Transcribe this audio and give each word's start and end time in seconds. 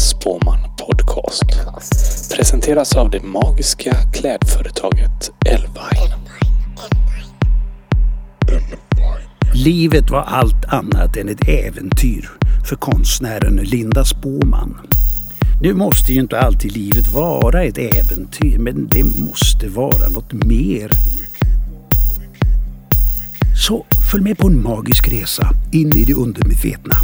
Spåman 0.00 0.58
Podcast. 0.78 1.44
Presenteras 2.36 2.96
av 2.96 3.10
det 3.10 3.22
magiska 3.22 3.96
klädföretaget 4.12 5.30
Elvine. 5.46 6.14
Livet 9.54 10.10
var 10.10 10.20
allt 10.20 10.64
annat 10.64 11.16
än 11.16 11.28
ett 11.28 11.48
äventyr 11.48 12.30
för 12.68 12.76
konstnären 12.76 13.56
Linda 13.56 14.04
Spåman. 14.04 14.78
Nu 15.62 15.74
måste 15.74 16.12
ju 16.12 16.20
inte 16.20 16.40
alltid 16.40 16.72
livet 16.72 17.14
vara 17.14 17.64
ett 17.64 17.78
äventyr, 17.78 18.58
men 18.58 18.88
det 18.88 19.04
måste 19.04 19.68
vara 19.68 20.08
något 20.08 20.32
mer. 20.32 20.90
Så 23.66 23.86
följ 24.10 24.22
med 24.24 24.38
på 24.38 24.46
en 24.46 24.62
magisk 24.62 25.08
resa 25.08 25.50
in 25.72 25.96
i 25.96 26.04
det 26.04 26.14
undermedvetna. 26.14 26.96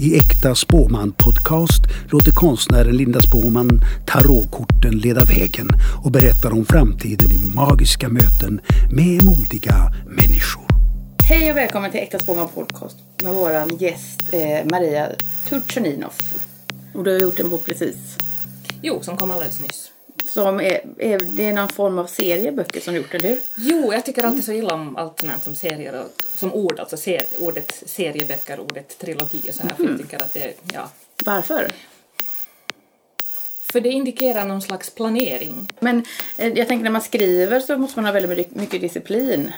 I 0.00 0.16
Äkta 0.18 0.54
Spåman 0.54 1.12
Podcast 1.12 1.82
låter 2.12 2.30
konstnären 2.30 2.96
Linda 2.96 3.22
Spåman 3.22 3.80
tarotkorten 4.06 4.98
leda 4.98 5.24
vägen 5.24 5.68
och 6.04 6.10
berättar 6.10 6.52
om 6.52 6.64
framtiden 6.64 7.30
i 7.30 7.54
magiska 7.54 8.08
möten 8.08 8.60
med 8.92 9.24
modiga 9.24 9.92
människor. 10.06 10.64
Hej 11.28 11.50
och 11.50 11.56
välkommen 11.56 11.90
till 11.90 12.00
Äkta 12.00 12.18
Spåman 12.18 12.48
Podcast 12.48 12.96
med 13.22 13.34
våran 13.34 13.76
gäst 13.76 14.22
eh, 14.32 14.70
Maria 14.70 15.08
Turchaninov. 15.48 16.12
Och 16.94 17.04
du 17.04 17.12
har 17.12 17.20
gjort 17.20 17.40
en 17.40 17.50
bok 17.50 17.66
precis. 17.66 17.96
Jo, 18.82 18.98
som 19.02 19.16
kom 19.16 19.30
alldeles 19.30 19.60
nyss. 19.60 19.90
Som 20.28 20.60
är, 20.60 20.80
är, 20.98 21.18
det 21.18 21.46
är 21.46 21.52
någon 21.52 21.68
form 21.68 21.98
av 21.98 22.06
serie 22.06 22.52
böcker 22.52 22.80
som 22.80 22.94
du 22.94 23.00
gjort, 23.00 23.14
eller 23.14 23.28
hur? 23.28 23.38
Jo, 23.56 23.92
jag 23.92 24.04
tycker 24.04 24.24
alltid 24.24 24.44
så 24.44 24.52
illa 24.52 24.74
om 24.74 24.96
allt 24.96 25.22
här 25.22 25.38
som 25.42 25.54
serier 25.54 26.00
och 26.04 26.22
som 26.34 26.54
ord, 26.54 26.80
alltså 26.80 26.96
ser, 26.96 27.22
ordet 27.40 27.82
serieböcker, 27.86 28.60
ordet 28.60 28.98
trilogi 28.98 29.42
och 29.48 29.54
så 29.54 29.62
här, 29.62 29.74
för 29.74 29.84
jag 29.84 29.98
tycker 29.98 30.16
att 30.16 30.32
det, 30.32 30.54
ja. 30.72 30.90
Varför? 31.24 31.72
För 33.72 33.80
det 33.80 33.88
indikerar 33.88 34.44
någon 34.44 34.62
slags 34.62 34.90
planering. 34.90 35.68
Men 35.80 36.04
eh, 36.36 36.48
jag 36.58 36.68
tänker 36.68 36.84
när 36.84 36.90
man 36.90 37.02
skriver 37.02 37.60
så 37.60 37.78
måste 37.78 37.98
man 38.00 38.04
ha 38.04 38.12
väldigt 38.12 38.54
mycket 38.54 38.80
disciplin. 38.80 39.52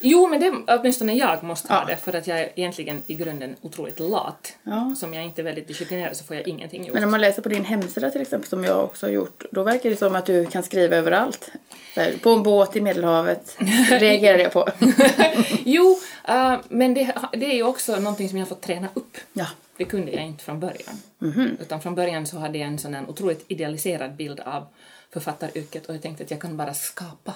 Jo, 0.00 0.28
men 0.28 0.40
det, 0.40 0.74
åtminstone 0.74 1.14
jag 1.14 1.42
måste 1.42 1.72
ha 1.72 1.80
Ja. 1.80 1.86
det 1.86 1.96
för 1.96 2.12
att 2.16 2.26
jag 2.26 2.38
är 2.40 2.48
egentligen 2.56 3.02
i 3.06 3.14
grunden 3.14 3.56
otroligt 3.60 4.00
lat. 4.00 4.52
Ja. 4.62 4.94
Som 4.98 5.14
jag 5.14 5.24
inte 5.24 5.42
är 5.42 5.44
väldigt 5.44 5.68
disciplinerad 5.68 6.16
så 6.16 6.24
får 6.24 6.36
jag 6.36 6.48
ingenting 6.48 6.84
gjort. 6.84 6.94
Men 6.94 7.04
om 7.04 7.10
man 7.10 7.20
läser 7.20 7.42
på 7.42 7.48
din 7.48 7.64
hemsida 7.64 8.10
till 8.10 8.20
exempel, 8.20 8.48
som 8.48 8.64
jag 8.64 8.84
också 8.84 9.06
har 9.06 9.10
gjort, 9.12 9.44
då 9.50 9.62
verkar 9.62 9.90
det 9.90 9.96
som 9.96 10.14
att 10.14 10.26
du 10.26 10.46
kan 10.46 10.62
skriva 10.62 10.96
överallt. 10.96 11.50
Här, 11.96 12.14
På 12.22 12.30
en 12.30 12.42
båt 12.42 12.76
i 12.76 12.80
Medelhavet 12.80 13.56
reagerar 13.90 14.38
jag 14.38 14.52
på. 14.52 14.68
Jo, 15.64 15.98
äh, 16.28 16.56
men 16.68 16.94
det, 16.94 17.14
det 17.32 17.46
är 17.46 17.54
ju 17.54 17.62
också 17.62 17.96
någonting 18.00 18.28
som 18.28 18.38
jag 18.38 18.46
har 18.46 18.48
fått 18.48 18.62
träna 18.62 18.88
upp. 18.94 19.16
Ja. 19.32 19.46
Det 19.76 19.84
kunde 19.84 20.12
jag 20.12 20.24
inte 20.24 20.44
från 20.44 20.60
början. 20.60 21.02
Mhm. 21.18 21.56
Utan 21.60 21.80
från 21.80 21.94
början 21.94 22.26
så 22.26 22.38
hade 22.38 22.58
jag 22.58 22.68
en 22.68 22.78
sån 22.78 22.96
otroligt 23.08 23.44
idealiserad 23.48 24.16
bild 24.16 24.40
av 24.40 24.66
författaryrket 25.12 25.86
och 25.86 25.94
jag 25.94 26.02
tänkte 26.02 26.24
att 26.24 26.30
jag 26.30 26.40
kan 26.40 26.56
bara 26.56 26.74
skapa 26.74 27.34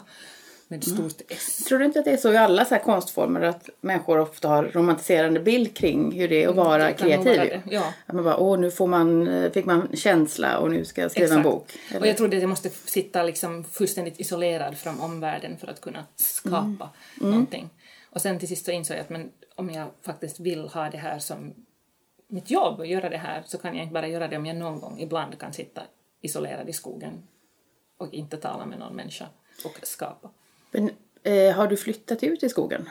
med 0.73 0.87
Mm. 0.87 1.11
stort 1.11 1.27
S. 1.33 1.65
Tror 1.65 1.79
du 1.79 1.85
inte 1.85 1.99
att 1.99 2.05
det 2.05 2.11
är 2.11 2.17
så 2.17 2.33
i 2.33 2.37
alla 2.37 2.65
så 2.65 2.75
här 2.75 2.83
konstformer 2.83 3.41
att 3.41 3.69
människor 3.81 4.19
ofta 4.19 4.49
har 4.49 4.65
romantiserande 4.65 5.41
bild 5.41 5.77
kring 5.77 6.13
hur 6.13 6.29
det 6.29 6.45
är 6.45 6.49
att 6.49 6.57
vara 6.57 6.87
det 6.87 6.93
kan 6.93 7.09
nog 7.09 7.23
kreativ? 7.25 7.37
vara 7.39 7.49
det, 7.49 7.63
ja. 7.75 7.93
Att 8.07 8.15
man 8.15 8.25
bara, 8.25 8.37
åh 8.37 8.59
nu 8.59 8.71
får 8.71 8.87
man, 8.87 9.29
eh, 9.29 9.53
fick 9.53 9.65
man 9.65 9.89
känsla 9.95 10.59
och 10.59 10.71
nu 10.71 10.85
ska 10.85 11.01
jag 11.03 11.11
skriva 11.11 11.27
en 11.35 11.39
Exakt. 11.41 11.45
bok. 11.55 12.01
Och 12.01 12.07
jag 12.07 12.17
trodde 12.17 12.37
att 12.37 12.43
jag 12.43 12.49
måste 12.49 12.71
sitta 12.71 13.23
liksom 13.23 13.65
fullständigt 13.65 14.21
isolerad 14.21 14.79
från 14.79 15.01
omvärlden 15.01 15.57
för 15.59 15.67
att 15.67 15.81
kunna 15.81 16.05
skapa 16.17 16.91
Mm. 17.21 17.31
någonting. 17.31 17.71
Och 18.11 18.21
sen 18.21 18.39
till 18.39 18.49
sist 18.49 18.65
så 18.65 18.71
insåg 18.71 18.97
jag 18.97 19.03
att 19.03 19.11
men 19.11 19.31
om 19.57 19.71
jag 19.71 19.89
faktiskt 20.03 20.41
vill 20.41 20.69
ha 20.69 20.91
det 20.91 20.99
här 20.99 21.19
som 21.19 21.53
mitt 22.29 22.51
jobb 22.51 22.79
och 22.79 22.87
göra 22.87 23.09
det 23.09 23.17
här 23.17 23.43
så 23.47 23.59
kan 23.59 23.75
jag 23.77 23.83
inte 23.83 23.93
bara 23.95 24.09
göra 24.09 24.29
det 24.29 24.37
om 24.37 24.47
jag 24.47 24.57
någon 24.57 24.81
gång 24.81 25.01
ibland 25.01 25.39
kan 25.39 25.53
sitta 25.53 25.83
isolerad 26.21 26.69
i 26.69 26.73
skogen 26.73 27.13
och 27.99 28.15
inte 28.15 28.37
tala 28.37 28.67
med 28.67 28.79
någon 28.79 28.97
människa 28.97 29.27
och 29.65 29.79
skapa. 29.83 30.31
Men, 30.73 30.91
eh, 31.23 31.55
har 31.55 31.67
du 31.67 31.77
flyttat 31.77 32.23
ut 32.23 32.43
i 32.43 32.49
skogen? 32.49 32.89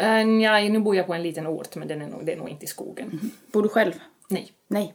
Uh, 0.00 0.42
ja, 0.42 0.60
nu 0.60 0.78
bor 0.78 0.96
jag 0.96 1.06
på 1.06 1.14
en 1.14 1.22
liten 1.22 1.46
ort 1.46 1.76
men 1.76 1.88
den 1.88 2.02
är 2.02 2.08
nog, 2.08 2.26
det 2.26 2.32
är 2.32 2.36
nog 2.36 2.48
inte 2.48 2.64
i 2.64 2.68
skogen. 2.68 3.30
Bor 3.52 3.62
du 3.62 3.68
själv? 3.68 3.92
Nej. 4.28 4.52
Nej. 4.68 4.94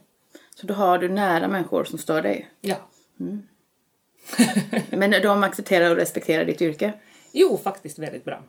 Så 0.54 0.66
då 0.66 0.74
har 0.74 0.98
du 0.98 1.08
nära 1.08 1.48
människor 1.48 1.84
som 1.84 1.98
stör 1.98 2.22
dig? 2.22 2.48
Ja. 2.60 2.76
Men 4.90 5.10
de 5.10 5.42
accepterar 5.42 5.90
och 5.90 5.96
respekterar 5.96 6.44
ditt 6.44 6.62
yrke? 6.62 6.92
Jo, 7.32 7.60
faktiskt 7.64 7.98
väldigt 7.98 8.24
bra. 8.24 8.42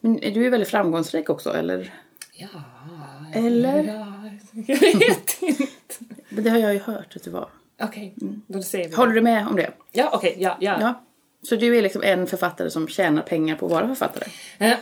Men 0.00 0.16
du 0.16 0.46
är 0.46 0.50
väldigt 0.50 0.68
framgångsrik 0.68 1.30
också, 1.30 1.50
eller? 1.50 1.94
Ja. 2.32 2.48
Eller? 3.34 3.84
ja. 3.84 4.14
Jag 4.66 4.80
vet 4.80 5.42
inte. 5.42 5.94
Det 6.30 6.50
har 6.50 6.58
jag 6.58 6.74
ju 6.74 6.80
hört 6.80 7.16
att 7.16 7.22
du 7.22 7.30
var. 7.30 7.48
Okej, 7.82 8.14
då 8.46 8.62
ser 8.62 8.88
vi. 8.88 8.94
Håller 8.94 9.12
du 9.12 9.20
med 9.20 9.48
om 9.48 9.56
det? 9.56 9.70
Ja, 9.92 10.10
okej, 10.12 10.36
ja, 10.38 10.56
ja. 10.60 10.76
Ja. 10.80 11.04
Så 11.48 11.56
du 11.56 11.76
är 11.78 11.82
liksom 11.82 12.02
en 12.02 12.26
författare 12.26 12.70
som 12.70 12.88
tjänar 12.88 13.22
pengar 13.22 13.56
på 13.56 13.66
att 13.66 13.72
vara 13.72 13.88
författare? 13.88 14.24
Eh, 14.58 14.76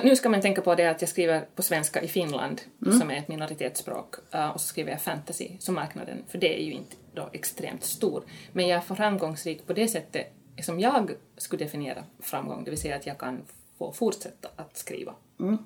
nu 0.04 0.16
ska 0.16 0.28
man 0.28 0.40
tänka 0.40 0.62
på 0.62 0.74
det 0.74 0.86
att 0.86 1.00
jag 1.02 1.08
skriver 1.08 1.40
på 1.54 1.62
svenska 1.62 2.02
i 2.02 2.08
Finland, 2.08 2.60
som 2.98 3.10
är 3.10 3.16
ett 3.16 3.28
minoritetsspråk, 3.28 4.14
eh, 4.34 4.48
och 4.50 4.60
så 4.60 4.66
skriver 4.66 4.90
jag 4.90 5.02
fantasy, 5.02 5.48
så 5.58 5.72
marknaden 5.72 6.24
för 6.28 6.38
det 6.38 6.60
är 6.60 6.64
ju 6.64 6.72
inte 6.72 6.96
då 7.14 7.28
extremt 7.32 7.84
stor. 7.84 8.24
Men 8.52 8.68
jag 8.68 8.76
är 8.90 8.94
framgångsrik 8.94 9.66
på 9.66 9.72
det 9.72 9.88
sättet 9.88 10.26
som 10.62 10.80
jag 10.80 11.10
skulle 11.36 11.64
definiera 11.64 12.04
framgång, 12.22 12.64
det 12.64 12.70
vill 12.70 12.80
säga 12.80 12.96
att 12.96 13.06
jag 13.06 13.18
kan 13.18 13.42
få 13.78 13.92
fortsätta 13.92 14.48
att 14.56 14.76
skriva. 14.76 15.14
Jag- 15.38 15.58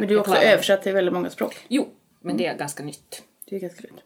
Men 0.00 0.08
du 0.08 0.14
är 0.14 0.18
jag 0.18 0.20
också 0.20 0.34
översatt 0.36 0.82
till 0.82 0.92
väldigt 0.92 1.14
många 1.14 1.30
språk. 1.30 1.56
Jo, 1.68 1.88
men 2.20 2.36
det 2.36 2.46
är 2.46 2.56
ganska 2.58 2.82
nytt. 2.82 3.22
Det 3.50 3.56
är 3.56 3.60
ganska 3.60 3.82
roligt. 3.88 4.04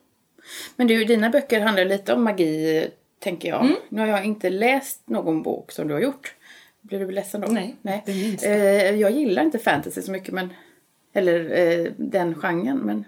Men 0.77 0.87
du, 0.87 1.05
dina 1.05 1.31
böcker 1.31 1.61
handlar 1.61 1.85
lite 1.85 2.13
om 2.15 2.25
magi, 2.25 2.91
tänker 3.19 3.49
jag. 3.49 3.65
Mm. 3.65 3.77
Nu 3.89 4.01
har 4.01 4.09
jag 4.09 4.25
inte 4.25 4.51
läst 4.51 5.09
någon 5.09 5.43
bok 5.43 5.73
som 5.73 5.89
du 5.89 5.95
har 5.95 6.01
gjort. 6.01 6.35
Blir 6.81 6.99
du 6.99 7.11
ledsen 7.11 7.41
då? 7.41 7.49
Nej, 7.49 7.77
Nej. 7.83 8.03
Eh, 8.43 8.95
jag 8.95 9.11
gillar 9.11 9.43
inte 9.43 9.59
fantasy 9.59 10.03
så 10.03 10.11
mycket, 10.11 10.35
men... 10.35 10.53
Eller 11.13 11.59
eh, 11.59 11.93
den 11.97 12.35
genren, 12.35 12.79
men... 12.79 13.05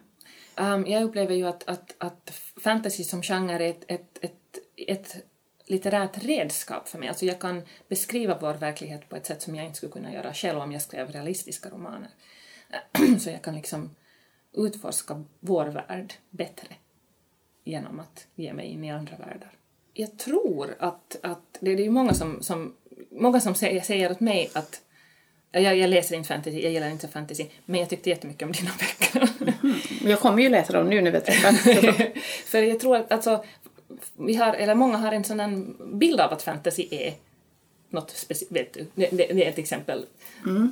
Um, 0.59 0.87
jag 0.87 1.03
upplever 1.03 1.34
ju 1.34 1.47
att, 1.47 1.69
att, 1.69 1.94
att 1.99 2.43
fantasy 2.56 3.05
som 3.05 3.22
genre 3.22 3.55
är 3.55 3.61
ett, 3.61 3.84
ett, 3.89 4.19
ett, 4.21 4.59
ett 4.77 5.17
litterärt 5.67 6.25
redskap 6.25 6.88
för 6.88 6.99
mig. 6.99 7.09
Alltså 7.09 7.25
jag 7.25 7.41
kan 7.41 7.62
beskriva 7.88 8.38
vår 8.41 8.55
verklighet 8.55 9.09
på 9.09 9.17
ett 9.17 9.27
sätt 9.27 9.43
som 9.43 9.55
jag 9.55 9.65
inte 9.65 9.77
skulle 9.77 9.93
kunna 9.93 10.12
göra 10.12 10.34
själv 10.34 10.59
om 10.59 10.73
jag 10.73 10.83
skrev 10.83 11.11
realistiska 11.11 11.71
romaner. 11.71 12.11
Så 13.21 13.31
jag 13.31 13.43
kan 13.43 13.55
liksom 13.55 13.91
utforska 14.53 15.25
vår 15.41 15.67
värld 15.67 16.15
bättre 16.31 16.69
genom 17.65 18.00
att 18.00 18.27
ge 18.34 18.53
mig 18.53 18.67
in 18.67 18.84
i 18.84 18.91
andra 18.91 19.17
världar. 19.17 19.56
Jag 19.99 20.19
tror 20.19 20.75
att, 20.79 21.17
att 21.23 21.59
det, 21.61 21.75
det 21.75 21.87
är 21.87 21.91
många 21.91 22.15
som, 22.15 22.43
som, 22.43 22.75
många 23.11 23.41
som 23.41 23.55
säger, 23.55 23.81
säger 23.81 24.11
åt 24.11 24.21
mig 24.21 24.51
att 24.53 24.81
jag, 25.53 25.77
jag 25.77 25.91
läser 25.91 26.17
inte 26.17 26.29
fantasy, 26.29 26.61
jag 26.61 26.73
gillar 26.73 26.89
inte 26.89 27.09
fantasy, 27.09 27.47
men 27.65 27.81
jag 27.81 27.89
tyckte 27.89 28.11
jättemycket 28.11 28.43
om 28.43 28.53
dina 28.53 28.71
böcker. 28.79 29.29
men 30.03 30.11
jag 30.11 30.21
kommer 30.21 30.43
ju 30.43 30.49
läsa 30.49 30.73
dem 30.73 30.87
nu 30.89 31.03
när 31.03 31.11
vi 31.11 31.21
träffas. 31.21 31.61
För 32.47 32.62
jag 32.62 32.81
tror 32.81 32.97
att 32.97 33.12
alltså, 33.12 33.45
vi 34.19 34.35
har, 34.35 34.55
eller 34.55 34.75
många 34.75 34.97
har 34.97 35.12
en 35.12 35.25
sån 35.25 35.77
bild 35.99 36.21
av 36.21 36.33
att 36.33 36.43
fantasy 36.43 36.89
är 36.91 37.15
något 37.91 38.11
speciellt, 38.11 38.53
vet 38.53 38.73
du, 38.73 38.87
det, 38.95 39.09
det, 39.11 39.27
det 39.27 39.45
är 39.45 39.49
ett 39.49 39.59
exempel, 39.59 40.07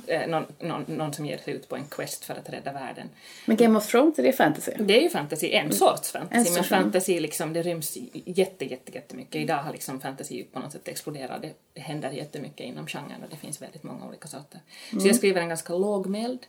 eh, 0.07 0.27
någon, 0.27 0.45
någon, 0.59 0.83
någon 0.87 1.13
som 1.13 1.25
ger 1.25 1.37
sig 1.37 1.53
ut 1.53 1.69
på 1.69 1.75
en 1.75 1.85
quest 1.85 2.25
för 2.25 2.33
att 2.33 2.49
rädda 2.49 2.73
världen. 2.73 3.09
men 3.45 3.57
Game 3.57 3.77
of 3.77 3.87
Thrones, 3.87 4.19
är 4.19 4.23
det 4.23 4.33
fantasy? 4.33 4.71
Det 4.79 4.97
är 4.97 5.01
ju 5.01 5.09
fantasy, 5.09 5.51
en 5.51 5.73
sorts 5.73 6.11
fantasy, 6.11 6.37
En 6.37 6.43
men 6.43 6.53
sorts, 6.53 6.69
fantasy 6.69 7.19
liksom, 7.19 7.53
det 7.53 7.61
ryms 7.61 7.97
jätte, 8.13 8.65
jätte, 8.65 8.91
jättemycket. 8.91 9.35
Idag 9.35 9.57
har 9.57 9.71
liksom 9.71 10.01
fantasy 10.01 10.43
på 10.43 10.59
något 10.59 10.71
sätt 10.71 10.87
exploderat, 10.87 11.41
det 11.41 11.81
händer 11.81 12.11
jättemycket 12.11 12.65
inom 12.65 12.87
genren 12.87 13.23
och 13.23 13.29
det 13.29 13.37
finns 13.37 13.61
väldigt 13.61 13.83
många 13.83 14.07
olika 14.07 14.27
sorter. 14.27 14.59
Så 15.01 15.07
jag 15.07 15.15
skriver 15.15 15.41
en 15.41 15.49
ganska 15.49 15.73
lågmäld 15.73 16.39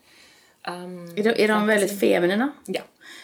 um, 0.69 1.09
Är 1.17 1.23
de, 1.23 1.45
är 1.45 1.49
de 1.49 1.67
väldigt 1.67 2.01
feminina? 2.01 2.53
Ja. 2.67 2.83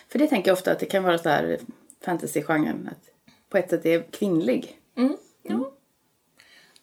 För 0.08 0.18
det 0.18 0.26
tänker 0.26 0.50
jag 0.50 0.56
ofta 0.56 0.72
att 0.72 0.78
det 0.78 0.86
kan 0.86 1.02
vara 1.02 1.18
så 1.18 1.28
här 1.28 1.58
fantasy-genren. 2.04 2.88
Att 2.92 3.32
på 3.48 3.58
ett 3.58 3.70
sätt 3.70 3.86
är 3.86 4.02
kvinnlig. 4.10 4.78
Mm, 4.96 5.16
ja. 5.42 5.72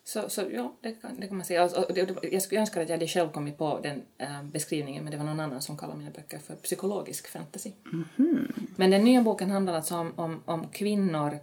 Så, 0.09 0.29
så 0.29 0.45
ja, 0.51 0.73
det 0.81 0.91
kan, 0.91 1.19
det 1.19 1.27
kan 1.27 1.37
man 1.37 1.45
säga. 1.45 1.63
Alltså, 1.63 1.85
jag 2.31 2.41
skulle 2.41 2.61
önska 2.61 2.81
att 2.81 2.89
jag 2.89 2.97
hade 2.97 3.07
själv 3.07 3.29
kommit 3.31 3.57
på 3.57 3.79
den 3.83 4.01
eh, 4.17 4.43
beskrivningen, 4.43 5.03
men 5.03 5.11
det 5.11 5.17
var 5.17 5.25
någon 5.25 5.39
annan 5.39 5.61
som 5.61 5.77
kallade 5.77 5.99
mina 5.99 6.11
böcker 6.11 6.39
för 6.39 6.55
psykologisk 6.55 7.27
fantasy. 7.27 7.71
Men 8.75 8.91
den 8.91 9.03
nya 9.03 9.21
boken 9.21 9.51
handlar 9.51 9.73
alltså 9.73 9.95
om, 9.95 10.13
om, 10.15 10.43
om 10.45 10.67
kvinnor 10.67 11.39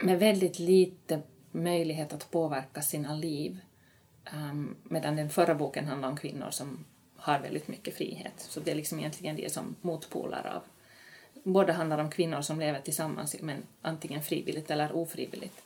med 0.00 0.18
väldigt 0.18 0.58
lite 0.58 1.22
möjlighet 1.52 2.12
att 2.12 2.30
påverka 2.30 2.82
sina 2.82 3.14
liv. 3.14 3.58
Um, 4.34 4.76
medan 4.82 5.16
den 5.16 5.30
förra 5.30 5.54
boken 5.54 5.86
handlar 5.86 6.08
om 6.08 6.16
kvinnor 6.16 6.50
som 6.50 6.84
har 7.16 7.40
väldigt 7.40 7.68
mycket 7.68 7.94
frihet. 7.94 8.34
Så 8.36 8.60
det 8.60 8.70
är 8.70 8.74
liksom 8.74 8.98
egentligen 8.98 9.36
det 9.36 9.52
som 9.52 9.76
motpolar 9.80 10.46
av 10.56 10.62
Båda 11.42 11.72
handlar 11.72 11.98
om 11.98 12.10
kvinnor 12.10 12.40
som 12.40 12.60
lever 12.60 12.80
tillsammans, 12.80 13.36
men 13.40 13.62
antingen 13.82 14.22
frivilligt 14.22 14.70
eller 14.70 14.96
ofrivilligt. 14.96 15.62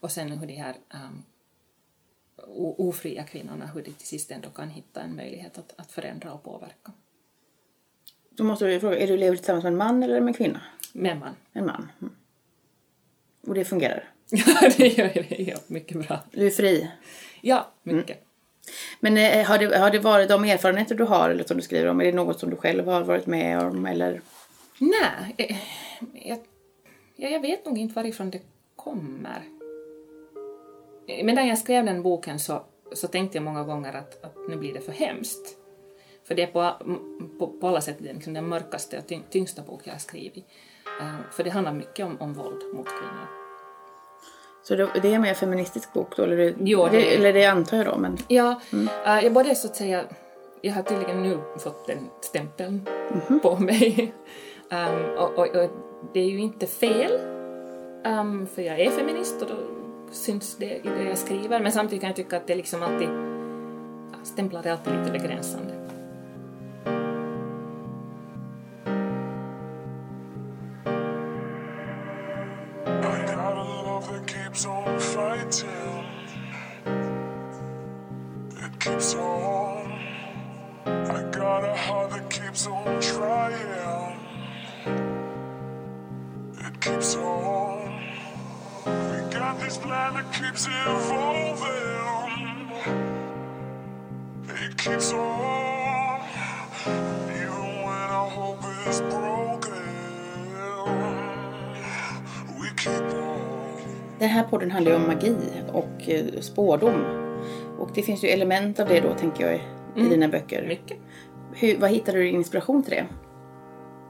Och 0.00 0.10
sen 0.10 0.32
hur 0.32 0.46
de 0.46 0.54
här 0.54 0.76
um, 0.94 1.22
ofria 2.78 3.24
kvinnorna, 3.24 3.66
hur 3.66 3.82
de 3.82 3.90
till 3.90 4.06
sist 4.06 4.30
ändå 4.30 4.48
kan 4.48 4.70
hitta 4.70 5.00
en 5.00 5.16
möjlighet 5.16 5.58
att, 5.58 5.74
att 5.76 5.92
förändra 5.92 6.32
och 6.32 6.42
påverka. 6.42 6.92
Då 8.30 8.44
måste 8.44 8.66
du 8.66 8.80
fråga, 8.80 8.98
är 8.98 9.06
du 9.06 9.16
lever 9.16 9.36
tillsammans 9.36 9.64
med 9.64 9.72
en 9.72 9.78
man 9.78 10.02
eller 10.02 10.20
med 10.20 10.28
en 10.28 10.34
kvinna? 10.34 10.60
Med 10.92 11.18
man. 11.18 11.34
En 11.52 11.66
man. 11.66 11.88
Mm. 12.00 12.14
Och 13.46 13.54
det 13.54 13.64
fungerar? 13.64 14.10
Ja, 14.30 14.70
det 14.76 14.98
gör 14.98 15.12
det. 15.14 15.42
Ja, 15.42 15.58
mycket 15.66 16.08
bra. 16.08 16.20
Du 16.30 16.46
är 16.46 16.50
fri? 16.50 16.90
Ja, 17.40 17.72
mycket. 17.82 18.24
Men 19.00 19.16
eh, 19.16 19.46
har, 19.46 19.58
det, 19.58 19.78
har 19.78 19.90
det 19.90 19.98
varit 19.98 20.28
de 20.28 20.44
erfarenheter 20.44 20.94
du 20.94 21.04
har 21.04 21.30
eller 21.30 21.44
som 21.44 21.56
du 21.56 21.62
skriver 21.62 21.86
om, 21.86 22.00
är 22.00 22.04
det 22.04 22.12
något 22.12 22.40
som 22.40 22.50
du 22.50 22.56
själv 22.56 22.86
har 22.86 23.02
varit 23.02 23.26
med 23.26 23.60
om 23.60 23.86
eller? 23.86 24.20
Nej, 24.78 25.34
eh, 25.38 25.56
jag, 26.28 26.38
ja, 27.16 27.28
jag 27.28 27.40
vet 27.40 27.64
nog 27.66 27.78
inte 27.78 27.94
varifrån 27.94 28.30
det 28.30 28.40
kommer. 28.76 29.42
Eh, 31.08 31.24
Men 31.24 31.34
när 31.34 31.46
jag 31.48 31.58
skrev 31.58 31.84
den 31.84 32.02
boken 32.02 32.38
så, 32.38 32.62
så 32.92 33.06
tänkte 33.08 33.36
jag 33.38 33.44
många 33.44 33.64
gånger 33.64 33.92
att, 33.96 34.24
att 34.24 34.36
nu 34.48 34.56
blir 34.56 34.74
det 34.74 34.80
för 34.80 34.92
hemskt. 34.92 35.56
För 36.28 36.34
det 36.34 36.42
är 36.42 36.46
på, 36.46 36.72
på, 37.38 37.46
på 37.60 37.68
alla 37.68 37.80
sätt 37.80 37.96
den, 37.98 38.14
liksom 38.14 38.34
den 38.34 38.48
mörkaste 38.48 38.98
och 38.98 39.06
tyng, 39.06 39.22
tyngsta 39.30 39.62
bok 39.62 39.80
jag 39.84 39.92
har 39.92 39.98
skrivit. 39.98 40.44
Eh, 41.00 41.14
för 41.32 41.44
det 41.44 41.50
handlar 41.50 41.72
mycket 41.72 42.06
om, 42.06 42.16
om 42.20 42.32
våld 42.34 42.62
mot 42.74 42.86
kvinnor. 42.86 43.28
Så 44.62 44.74
det, 44.76 44.88
det 45.02 45.08
är 45.08 45.14
en 45.14 45.22
mer 45.22 45.34
feministisk 45.34 45.92
bok 45.92 46.16
då? 46.16 46.22
Eller 46.22 46.36
det, 46.36 46.54
Jo, 46.60 46.84
det- 46.84 46.90
det, 46.90 47.14
eller 47.14 47.32
det 47.32 47.44
antar 47.44 47.76
jag 47.76 47.86
då. 47.86 47.96
Men, 47.98 48.18
Ja, 48.28 48.60
eh, 49.06 49.24
jag 49.24 49.32
både 49.32 49.54
så 49.54 49.66
att 49.66 49.76
säga, 49.76 50.04
jag 50.60 50.72
har 50.74 50.82
tydligen 50.82 51.22
nu 51.22 51.38
fått 51.58 51.86
den 51.86 51.98
stämpeln 52.20 52.88
på 53.42 53.56
mig. 53.58 54.12
Um, 54.74 55.18
och, 55.18 55.38
och, 55.38 55.56
och 55.56 55.70
det 56.12 56.20
är 56.20 56.28
ju 56.28 56.38
inte 56.38 56.66
fel, 56.66 57.12
um, 58.04 58.46
för 58.46 58.62
jag 58.62 58.80
är 58.80 58.90
feminist 58.90 59.42
och 59.42 59.48
då 59.48 59.56
syns 60.10 60.56
det 60.56 60.76
i 60.76 60.88
det 60.98 61.08
jag 61.08 61.18
skriver. 61.18 61.60
Men 61.60 61.72
samtidigt 61.72 62.00
kan 62.00 62.08
jag 62.08 62.16
tycka 62.16 62.36
att 62.36 62.46
det 62.46 62.54
liksom 62.54 62.82
alltid, 62.82 63.08
stämplar 64.22 64.66
är 64.66 64.70
alltid 64.70 64.92
lite 64.98 65.12
begränsande. 65.12 65.83
Keeps 90.64 90.86
evolving. 90.86 92.70
It 94.44 94.78
keeps 94.78 95.12
on. 95.12 96.20
Even 96.86 97.84
when 97.84 98.10
our 98.10 98.30
hope 98.30 98.64
is 98.88 99.00
broken. 99.00 99.82
We 102.60 102.68
keep 102.76 103.14
on. 103.14 103.40
den 104.18 104.28
här 104.28 104.44
podden 104.44 104.70
handlar 104.70 104.92
ju 104.92 104.96
om 104.96 105.06
magi 105.06 105.36
och 105.72 106.08
eh, 106.08 106.40
spårdom. 106.40 107.04
Och 107.78 107.90
det 107.94 108.02
finns 108.02 108.24
ju 108.24 108.28
element 108.28 108.80
av 108.80 108.88
det 108.88 109.00
då 109.00 109.14
tänker 109.14 109.46
jag 109.46 109.54
i 109.54 109.60
i 109.96 110.08
dina 110.08 110.28
böcker. 110.28 110.66
Mycket. 110.66 110.98
Hur, 111.52 111.78
vad 111.78 111.90
hittar 111.90 112.12
du 112.12 112.28
inspiration 112.28 112.82
till 112.82 112.90
det? 112.90 113.06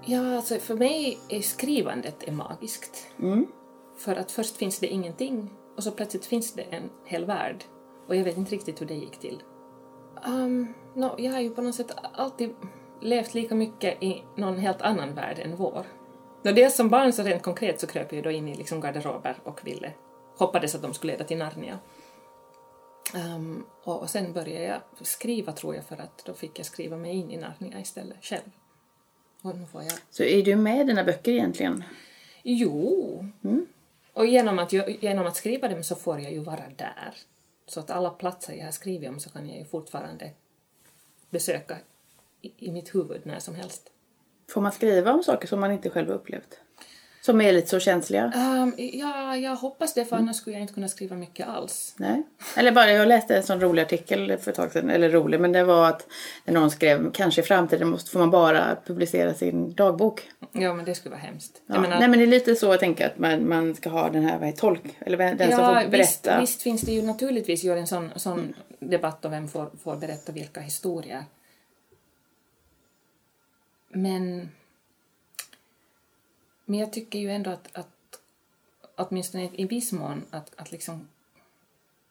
Ja, 0.05 0.37
alltså 0.37 0.59
för 0.59 0.75
mig 0.75 1.19
är 1.29 1.41
skrivandet 1.41 2.29
är 2.29 2.33
magiskt. 2.33 3.07
Mm. 3.23 3.47
För 3.99 4.17
att 4.17 4.33
först 4.33 4.57
finns 4.57 4.79
det 4.79 4.87
ingenting 4.87 5.51
och 5.77 5.83
så 5.83 5.91
plötsligt 5.91 6.27
finns 6.27 6.53
det 6.53 6.63
en 6.63 6.91
hel 7.05 7.25
värld. 7.25 7.65
Och 8.09 8.17
jag 8.17 8.25
vet 8.25 8.37
inte 8.37 8.53
riktigt 8.55 8.81
hur 8.81 8.87
det 8.87 8.95
gick 8.95 9.19
till. 9.19 9.43
Um, 10.27 10.75
no, 10.95 11.15
jag 11.19 11.33
har 11.33 11.41
ju 11.41 11.51
på 11.51 11.63
något 11.63 11.75
sätt 11.75 11.91
alltid 12.13 12.51
levt 13.03 13.35
lika 13.35 13.55
mycket 13.55 14.03
i 14.03 14.23
någon 14.37 14.59
helt 14.59 14.83
annan 14.83 15.15
värld 15.15 15.39
än 15.39 15.57
vår. 15.57 15.87
No, 16.43 16.53
dels 16.53 16.77
som 16.77 16.89
barn 16.89 17.13
så 17.13 17.23
rent 17.23 17.43
konkret 17.43 17.81
så 17.81 17.87
kröp 17.87 18.13
jag 18.13 18.25
då 18.25 18.31
in 18.31 18.49
i 18.49 18.55
liksom 18.55 18.81
garderober 18.81 19.37
och 19.45 19.67
ville, 19.67 19.93
hoppades 20.37 20.75
att 20.75 20.83
de 20.83 20.95
skulle 20.95 21.13
leda 21.13 21.25
till 21.25 21.39
Narnia. 21.39 21.79
Um, 23.15 23.67
och, 23.85 24.01
och 24.01 24.11
sen 24.11 24.33
började 24.33 24.65
jag 24.65 24.81
skriva 25.01 25.53
tror 25.53 25.75
jag 25.75 25.85
för 25.85 25.97
att 25.97 26.25
då 26.25 26.35
fick 26.35 26.59
jag 26.59 26.67
skriva 26.67 26.97
mig 26.97 27.17
in 27.17 27.31
i 27.31 27.37
Narnia 27.37 27.81
istället 27.81 28.25
själv. 28.25 28.51
Och 29.43 29.57
nu 29.57 29.67
får 29.67 29.83
jag 29.83 29.93
Så 30.11 30.23
är 30.23 30.43
du 30.43 30.57
med 30.57 30.81
i 30.81 30.85
dina 30.85 31.05
böcker 31.05 31.33
egentligen? 31.33 31.85
Jo. 32.43 33.25
Och 34.15 34.27
genom 34.27 34.59
att, 34.59 34.73
genom 34.73 35.27
att 35.27 35.37
skriva 35.37 35.69
dem 35.69 35.83
så 35.83 35.95
får 35.95 36.21
jag 36.21 36.33
ju 36.33 36.39
vara 36.39 36.65
där. 36.77 37.15
Så 37.67 37.81
att 37.81 37.91
alla 37.91 38.11
platser 38.11 38.55
jag 38.55 38.65
har 38.65 38.73
skrivit 38.73 39.09
om 39.09 39.21
så 39.21 39.31
kan 39.31 39.49
jag 39.49 39.59
ju 39.59 39.65
fortfarande 39.65 40.31
besöka 41.31 41.79
i, 42.41 42.53
i 42.69 42.73
mitt 42.73 42.95
huvud 42.95 43.27
när 43.27 43.39
som 43.39 43.55
helst. 43.55 43.91
Får 44.51 44.61
man 44.61 44.73
skriva 44.73 45.13
om 45.13 45.23
saker 45.23 45.49
som 45.49 45.61
man 45.61 45.73
inte 45.73 45.91
själv 45.91 46.09
har 46.09 46.15
upplevt? 46.15 46.61
Som 47.25 47.41
är 47.41 47.53
lite 47.53 47.69
så 47.69 47.81
känsliga? 47.81 48.33
Um, 48.37 48.75
ja, 48.77 49.37
jag 49.37 49.57
hoppas 49.57 49.95
det 49.95 50.05
för 50.05 50.17
annars 50.17 50.37
skulle 50.37 50.57
jag 50.57 50.63
inte 50.63 50.75
kunna 50.75 50.89
skriva 50.89 51.17
mycket 51.17 51.49
alls. 51.49 51.95
Nej. 51.97 52.23
Eller 52.57 52.73
bara, 52.73 52.93
jag 52.93 53.09
läste 53.09 53.37
en 53.37 53.43
sån 53.43 53.61
rolig 53.61 53.83
artikel 53.83 54.39
för 54.39 54.51
ett 54.51 54.57
tag 54.57 54.73
sedan, 54.73 54.91
eller 54.91 55.11
rolig, 55.11 55.41
men 55.41 55.53
det 55.53 55.65
var 55.65 55.89
att 55.89 56.07
någon 56.45 56.71
skrev 56.71 57.13
kanske 57.13 57.41
i 57.41 57.45
framtiden 57.45 57.89
måste, 57.89 58.11
får 58.11 58.19
man 58.19 58.31
bara 58.31 58.77
publicera 58.87 59.35
sin 59.35 59.75
dagbok. 59.75 60.31
Ja, 60.53 60.75
men 60.75 60.85
det 60.85 60.95
skulle 60.95 61.11
vara 61.11 61.23
hemskt. 61.23 61.63
Ja. 61.67 61.81
Menar, 61.81 61.99
Nej 61.99 62.09
men 62.09 62.19
det 62.19 62.25
är 62.25 62.27
lite 62.27 62.57
så 62.57 62.67
jag 62.67 62.81
tänker 62.81 63.07
att 63.07 63.19
man, 63.19 63.49
man 63.49 63.75
ska 63.75 63.91
ha 63.91 64.11
den 64.11 64.25
här, 64.25 64.39
vad 64.39 64.49
är 64.49 64.53
tolk? 64.53 64.99
Eller 65.01 65.19
den 65.19 65.39
som 65.39 65.61
ja, 65.61 65.81
får 65.83 65.91
visst, 65.91 66.23
berätta. 66.23 66.41
visst 66.41 66.63
finns 66.63 66.83
det 66.83 66.93
ju 66.93 67.03
naturligtvis 67.03 67.65
ju 67.65 67.79
en 67.79 67.87
sån, 67.87 68.11
sån 68.17 68.55
debatt 68.79 69.25
om 69.25 69.31
vem 69.31 69.49
får, 69.49 69.71
får 69.85 69.97
berätta 69.97 70.33
vilka 70.33 70.61
historier. 70.61 71.25
Men, 73.89 74.49
men 76.65 76.81
jag 76.81 76.93
tycker 76.93 77.19
ju 77.19 77.31
ändå 77.31 77.51
att, 77.51 77.69
att 77.73 78.21
åtminstone 78.97 79.51
i 79.53 79.65
viss 79.65 79.93
mån 79.93 80.25
att, 80.31 80.53
att 80.57 80.73
liksom, 80.73 81.09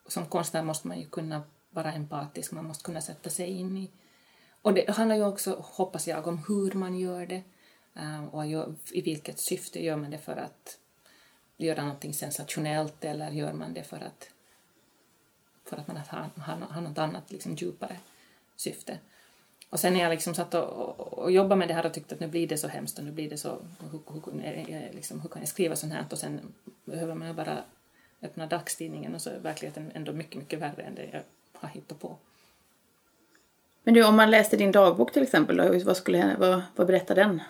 som 0.07 0.25
konstnär 0.25 0.63
måste 0.63 0.87
man 0.87 0.99
ju 0.99 1.05
kunna 1.05 1.43
vara 1.69 1.93
empatisk, 1.93 2.51
man 2.51 2.65
måste 2.65 2.83
kunna 2.83 3.01
sätta 3.01 3.29
sig 3.29 3.47
in 3.49 3.77
i 3.77 3.89
och 4.63 4.73
det 4.73 4.89
handlar 4.89 5.15
ju 5.15 5.25
också, 5.25 5.55
hoppas 5.59 6.07
jag, 6.07 6.27
om 6.27 6.37
hur 6.47 6.71
man 6.71 6.99
gör 6.99 7.25
det 7.25 7.43
eh, 7.95 8.25
och 8.25 8.45
i 8.91 9.01
vilket 9.01 9.39
syfte 9.39 9.83
gör 9.83 9.95
man 9.95 10.11
det 10.11 10.17
för 10.17 10.35
att 10.35 10.77
göra 11.57 11.81
någonting 11.83 12.13
sensationellt 12.13 13.03
eller 13.03 13.31
gör 13.31 13.53
man 13.53 13.73
det 13.73 13.83
för 13.83 13.97
att, 13.97 14.29
för 15.65 15.77
att 15.77 15.87
man 15.87 15.97
har, 15.97 16.29
har, 16.37 16.55
har 16.55 16.81
något 16.81 16.97
annat 16.97 17.31
liksom, 17.31 17.55
djupare 17.55 17.99
syfte. 18.55 18.99
Och 19.73 19.79
sen 19.79 19.93
när 19.93 19.99
jag 19.99 20.09
liksom 20.09 20.33
satt 20.33 20.53
och, 20.53 20.63
och, 20.63 21.17
och 21.17 21.31
jobbade 21.31 21.55
med 21.55 21.67
det 21.67 21.73
här 21.73 21.85
och 21.85 21.93
tyckte 21.93 22.15
att 22.15 22.21
nu 22.21 22.27
blir 22.27 22.47
det 22.47 22.57
så 22.57 22.67
hemskt 22.67 22.99
och 22.99 23.05
nu 23.05 23.11
blir 23.11 23.29
det 23.29 23.37
så, 23.37 23.57
hur, 23.91 23.99
hur, 24.13 24.93
liksom, 24.95 25.21
hur 25.21 25.29
kan 25.29 25.41
jag 25.41 25.49
skriva 25.49 25.75
sånt 25.75 25.93
här 25.93 26.05
och 26.11 26.17
sen 26.17 26.39
behöver 26.85 27.15
man 27.15 27.27
ju 27.27 27.33
bara 27.33 27.57
öppna 28.21 28.45
dagstidningen 28.45 29.15
och 29.15 29.21
så 29.21 29.29
är 29.29 29.39
verkligheten 29.39 29.91
ändå 29.95 30.11
mycket, 30.11 30.35
mycket 30.35 30.59
värre 30.59 30.81
än 30.81 30.95
det 30.95 31.09
jag 31.11 31.21
har 31.53 31.69
hittat 31.69 31.99
på. 31.99 32.15
Men 33.83 33.93
du, 33.93 34.03
om 34.05 34.15
man 34.15 34.31
läste 34.31 34.57
din 34.57 34.71
dagbok 34.71 35.13
till 35.13 35.23
exempel, 35.23 35.57
då, 35.57 35.79
vad, 35.85 35.97
skulle, 35.97 36.35
vad, 36.39 36.61
vad 36.75 36.87
berättar 36.87 37.15
den? 37.15 37.41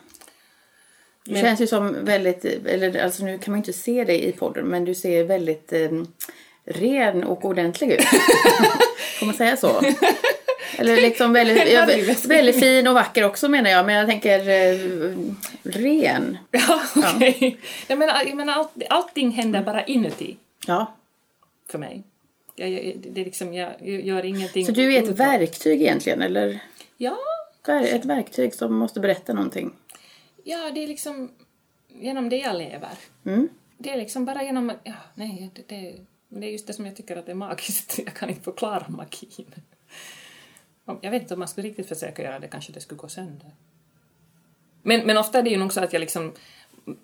Du 1.26 1.32
Men- 1.32 1.42
känns 1.42 1.62
ju 1.62 1.68
som 1.68 2.06
väldigt, 2.06 2.46
eller 2.46 3.04
alltså 3.04 3.26
nu 3.26 3.38
kan 3.38 3.52
man 3.52 3.58
ju 3.58 3.62
inte 3.62 3.74
se 3.74 4.04
dig 4.04 4.26
i 4.26 4.32
podden, 4.32 4.66
men 4.66 4.86
du 4.86 4.96
ser 4.96 5.24
väldigt 5.24 5.74
eh, 5.74 5.92
ren 6.66 7.24
och 7.24 7.46
ordentlig 7.46 7.92
ut. 7.92 8.04
Får 9.20 9.26
man 9.26 9.36
säga 9.36 9.58
så? 9.58 9.82
Eller 10.78 10.96
liksom 10.96 11.34
väldigt, 11.34 11.68
ja, 11.74 11.86
väldigt 12.28 12.60
fin 12.60 12.88
och 12.88 12.94
vacker 12.94 13.24
också 13.24 13.50
menar 13.50 13.70
jag, 13.70 13.86
men 13.86 13.96
jag 13.96 14.08
tänker 14.08 14.40
eh, 14.50 14.80
ren. 15.64 16.38
Ja, 16.52 16.82
okej. 17.16 17.58
Jag 17.88 17.98
menar, 18.00 18.24
jag 18.26 18.36
menar 18.38 18.54
allt, 18.54 18.72
allting 18.90 19.32
händer 19.32 19.64
bara 19.64 19.86
inuti 19.86 20.38
Ja. 20.68 20.94
för 21.70 21.78
mig. 21.78 22.04
Jag, 22.56 22.70
jag, 22.70 22.94
det 22.98 23.22
är 23.22 23.26
liksom, 23.26 23.54
jag, 23.54 23.72
jag 23.82 24.02
gör 24.02 24.26
ingenting 24.26 24.66
Så 24.66 24.72
du 24.72 24.94
är 24.94 24.98
ett 24.98 25.04
utåt. 25.06 25.20
verktyg 25.20 25.82
egentligen, 25.82 26.22
eller? 26.22 26.60
Ja, 26.98 27.18
Ett 27.68 28.06
verktyg 28.06 28.54
som 28.54 28.76
måste 28.76 29.00
berätta 29.00 29.34
någonting. 29.34 29.74
ja, 30.44 30.72
det 30.76 30.84
är 30.84 30.88
liksom 30.88 31.32
genom 32.00 32.30
det 32.30 32.38
jag 32.38 32.56
lever. 32.58 32.90
Mm. 33.26 33.50
Det 33.78 33.90
är 33.90 33.98
liksom 33.98 34.26
bara 34.26 34.44
genom 34.44 34.70
att, 34.70 34.78
ja, 34.84 34.94
nej, 35.16 35.50
det, 35.56 35.62
det, 35.76 35.96
det 36.30 36.48
är 36.48 36.52
just 36.52 36.68
det 36.68 36.74
som 36.74 36.86
jag 36.86 36.96
tycker 36.96 37.16
att 37.18 37.26
det 37.26 37.32
är 37.32 37.36
magiskt. 37.36 38.00
Jag 38.06 38.14
kan 38.14 38.30
inte 38.30 38.42
förklara 38.42 38.86
magin. 38.90 39.46
Jag 40.86 41.12
vet 41.12 41.22
inte 41.22 41.34
om 41.34 41.40
man 41.40 41.48
skulle 41.48 41.68
riktigt 41.68 41.90
försöka 41.90 42.24
göra 42.24 42.40
det, 42.40 42.48
kanske 42.48 42.72
det 42.72 42.80
skulle 42.80 42.98
gå 42.98 43.10
sönder. 43.10 43.52
Men, 44.82 45.06
men 45.06 45.18
ofta 45.18 45.40
är 45.40 45.44
det 45.44 45.50
ju 45.50 45.58
nog 45.58 45.74
så 45.74 45.84
att 45.84 45.94
jag 45.94 46.00
liksom, 46.00 46.34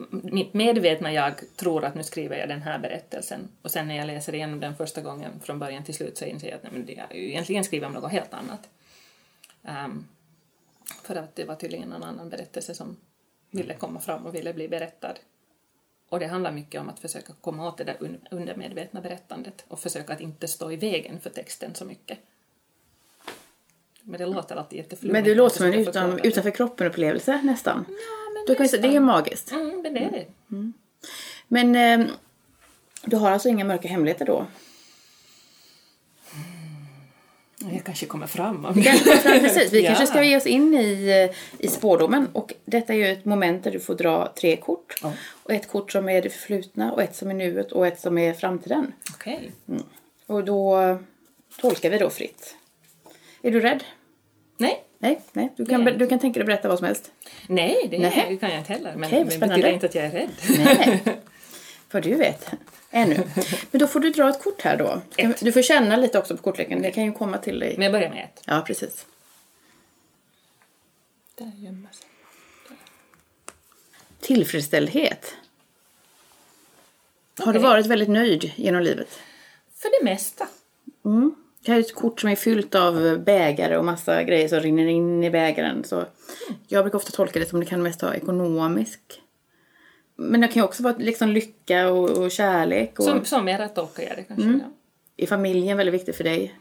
mitt 0.10 0.54
medvetna 0.54 1.14
jag 1.14 1.34
tror 1.56 1.86
att 1.86 1.96
nu 1.96 2.04
skriver 2.04 2.38
jag 2.38 2.50
den 2.50 2.62
här 2.62 2.80
berättelsen 2.80 3.50
och 3.62 3.72
sen 3.72 3.88
när 3.88 3.98
jag 3.98 4.08
läser 4.08 4.36
igenom 4.36 4.60
den 4.60 4.76
första 4.76 5.02
gången 5.02 5.40
från 5.40 5.60
början 5.60 5.84
till 5.84 5.94
slut 5.94 6.18
så 6.18 6.26
inser 6.26 6.48
jag 6.48 6.56
att 6.56 6.64
nej, 6.64 6.72
men 6.72 6.86
det 6.86 6.98
är 6.98 7.16
ju 7.16 7.30
egentligen 7.30 7.64
skriver 7.64 7.88
om 7.88 7.94
något 7.94 8.12
helt 8.12 8.34
annat. 8.34 8.70
Um, 9.62 10.08
för 11.04 11.16
att 11.16 11.36
det 11.36 11.46
var 11.46 11.56
tydligen 11.56 11.92
en 11.92 12.04
annan 12.04 12.30
berättelse 12.30 12.76
som 12.76 12.98
ville 13.52 13.74
komma 13.74 14.00
fram 14.00 14.26
och 14.26 14.36
ville 14.36 14.54
bli 14.54 14.68
berättad. 14.68 15.14
Och 16.10 16.20
det 16.20 16.28
handlar 16.28 16.52
mycket 16.52 16.82
om 16.82 16.90
att 16.90 17.00
försöka 17.00 17.34
komma 17.42 17.68
åt 17.68 17.78
det 17.78 17.84
där 17.84 18.20
undermedvetna 18.32 19.02
berättandet 19.02 19.66
och 19.68 19.80
försöka 19.80 20.14
att 20.14 20.22
inte 20.22 20.48
stå 20.48 20.72
i 20.72 20.76
vägen 20.76 21.20
för 21.20 21.30
texten 21.30 21.76
så 21.76 21.86
mycket. 21.86 22.20
Men 24.10 24.20
det 24.20 24.26
låter 24.26 24.56
alltid 24.56 24.78
jätteflummigt. 24.78 25.14
Men 25.14 25.24
du 25.24 25.36
låter 25.36 25.58
som 25.58 25.66
en 25.66 25.74
utan, 25.74 26.16
det. 26.16 26.28
utanför 26.28 26.52
kroppen-upplevelse 26.52 27.42
nästan. 27.44 27.86
Ja, 27.88 28.44
men 28.48 28.56
kan 28.56 28.70
säga, 28.70 28.82
det 28.82 28.96
är 28.96 29.00
magiskt. 29.00 29.52
Mm, 29.52 29.82
men 29.82 29.94
det 29.94 30.00
är 30.00 30.12
det. 30.12 30.26
Men 31.48 31.76
eh, 31.76 32.08
du 33.06 33.16
har 33.18 33.32
alltså 33.32 33.50
inga 33.50 33.66
mörka 33.66 33.88
hemligheter 33.88 34.26
då? 34.26 34.46
Jag 37.72 37.84
kanske 37.86 38.06
kommer 38.06 38.28
fram. 38.28 38.68
Precis. 39.24 39.74
Vi 39.74 39.82
Ja. 39.82 39.88
kanske 39.88 40.08
ska 40.08 40.24
ge 40.24 40.38
oss 40.38 40.46
in 40.46 40.74
i, 40.74 41.08
eh, 41.30 41.66
i 41.66 41.68
spårdomen. 41.68 42.28
Och 42.34 42.54
detta 42.66 42.94
är 42.94 42.98
ju 42.98 43.08
ett 43.08 43.26
moment 43.26 43.64
där 43.64 43.72
du 43.72 43.80
får 43.80 43.96
dra 43.96 44.34
tre 44.40 44.56
kort. 44.56 45.00
Ja. 45.04 45.14
Och 45.44 45.52
ett 45.54 45.68
kort 45.68 45.92
som 45.92 46.10
är 46.10 46.22
det 46.22 46.30
förflutna 46.30 46.92
och 46.92 47.02
ett 47.04 47.16
som 47.16 47.30
är 47.30 47.34
nuet 47.34 47.72
och 47.72 47.88
ett 47.88 48.00
som 48.00 48.18
är 48.18 48.34
framtiden. 48.34 48.94
Okej. 49.14 49.52
Och 50.26 50.44
då 50.44 50.98
tolkar 51.62 51.90
vi 51.90 51.98
då 51.98 52.10
fritt. 52.10 52.56
Är 53.42 53.52
du 53.52 53.60
rädd? 53.60 53.84
Nej. 54.60 54.84
Nej, 55.00 55.22
nej. 55.34 55.54
Du 55.56 55.66
kan, 55.66 55.84
Nej. 55.84 55.98
du 55.98 56.08
kan 56.08 56.20
tänka 56.20 56.40
dig 56.40 56.42
att 56.44 56.48
berätta 56.48 56.68
vad 56.68 56.78
som 56.78 56.88
helst. 56.88 57.12
Nej, 57.48 57.88
det 57.92 58.00
Nej. 58.00 58.38
kan 58.40 58.50
jag 58.50 58.60
inte 58.60 58.74
heller. 58.74 58.96
Men, 58.96 59.12
vad 59.12 59.40
men 59.40 59.50
betyder 59.50 59.72
inte 59.72 59.86
att 59.86 59.96
jag 59.96 60.06
är 60.06 60.12
rädd. 60.12 60.30
Nej. 60.58 61.02
För 61.90 62.02
du 62.02 62.16
vet. 62.16 62.52
Ännu. 62.92 63.24
Men 63.72 63.80
då 63.80 63.88
får 63.88 64.00
du 64.00 64.10
dra 64.10 64.30
ett 64.30 64.44
kort 64.44 64.62
här 64.62 64.78
då. 64.78 65.02
Ett. 65.18 65.40
Du 65.40 65.52
får 65.52 65.62
känna 65.62 65.96
lite 65.96 66.20
också 66.20 66.38
på 66.38 66.44
kortleken. 66.44 66.82
Det 66.82 66.92
kan 66.92 67.06
ju 67.06 67.12
komma 67.12 67.38
till 67.38 67.60
dig. 67.60 67.74
Men 67.78 67.84
jag 67.84 67.92
börjar 67.92 68.10
med 68.10 68.24
ett. 68.24 68.44
Ja, 68.46 68.64
precis. 68.68 69.06
Där 71.36 71.52
gömmer 71.56 71.90
sig. 71.92 72.08
Tillfredsställdhet. 74.20 75.36
Har 77.40 77.54
du 77.54 77.60
varit 77.60 77.86
väldigt 77.86 78.10
nöjd 78.10 78.52
genom 78.56 78.82
livet? 78.84 79.20
För 79.76 80.00
det 80.00 80.06
mesta. 80.12 80.48
Det 81.04 81.32
här 81.68 81.76
är 81.76 81.80
ett 81.80 81.96
kort 81.96 82.22
som 82.22 82.30
är 82.30 82.36
fyllt 82.36 82.76
av 82.76 83.20
bägare 83.26 83.78
och 83.78 83.86
massa 83.86 84.24
grejer 84.24 84.48
som 84.48 84.60
rinner 84.60 84.86
in 84.86 85.24
i 85.24 85.30
bägaren. 85.30 85.84
Så 85.84 86.06
jag 86.68 86.84
brukar 86.84 86.98
ofta 86.98 87.12
tolka 87.12 87.40
det 87.40 87.46
som 87.46 87.60
det 87.60 87.66
kan 87.66 87.84
mest 87.84 88.02
ha 88.02 88.14
ekonomisk. 88.14 89.22
Men 90.16 90.42
det 90.42 90.48
kan 90.48 90.62
ju 90.62 90.64
också 90.64 90.84
vara 90.84 90.96
liksom 90.98 91.30
lycka 91.30 91.90
och, 91.90 92.10
och 92.10 92.32
kärlek. 92.32 93.00
Och 93.00 93.06
Som, 93.06 93.26
som 93.26 93.48
jag 93.48 93.60
rätt 93.60 93.76
tolkar 93.76 94.04
jag 94.04 94.18
det 94.18 94.24
kanske. 94.24 94.46
Mm. 94.46 94.62
Ja. 94.66 94.72
Är 95.24 95.28
familjen 95.28 95.78
väldigt 95.78 95.94
viktig 95.94 96.16
för 96.16 96.24
dig? 96.24 96.56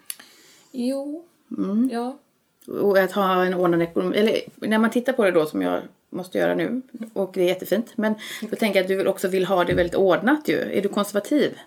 Jo. 0.73 1.25
Mm. 1.59 1.91
Ja. 1.93 2.19
Och 2.67 2.99
att 2.99 3.13
ha 3.13 3.45
en 3.45 3.55
ordnad 3.55 3.83
ekonomi. 3.83 4.17
Eller 4.17 4.41
när 4.55 4.79
man 4.79 4.91
tittar 4.91 5.13
på 5.13 5.25
det 5.25 5.31
då 5.31 5.47
som 5.47 5.63
jag 5.63 5.83
måste 6.11 6.39
göra 6.39 6.55
nu. 6.55 6.83
Och 7.13 7.31
det 7.35 7.43
är 7.43 7.47
jättefint. 7.47 7.93
Men 7.97 8.15
då 8.51 8.57
tänker 8.57 8.79
jag 8.79 8.85
att 8.85 9.05
du 9.05 9.07
också 9.07 9.29
vill 9.29 9.45
ha 9.45 9.65
det 9.65 9.75
väldigt 9.75 9.95
ordnat 9.95 10.49
ju. 10.49 10.61
Är 10.61 10.83
du 10.83 10.89
konservativ? 10.89 11.59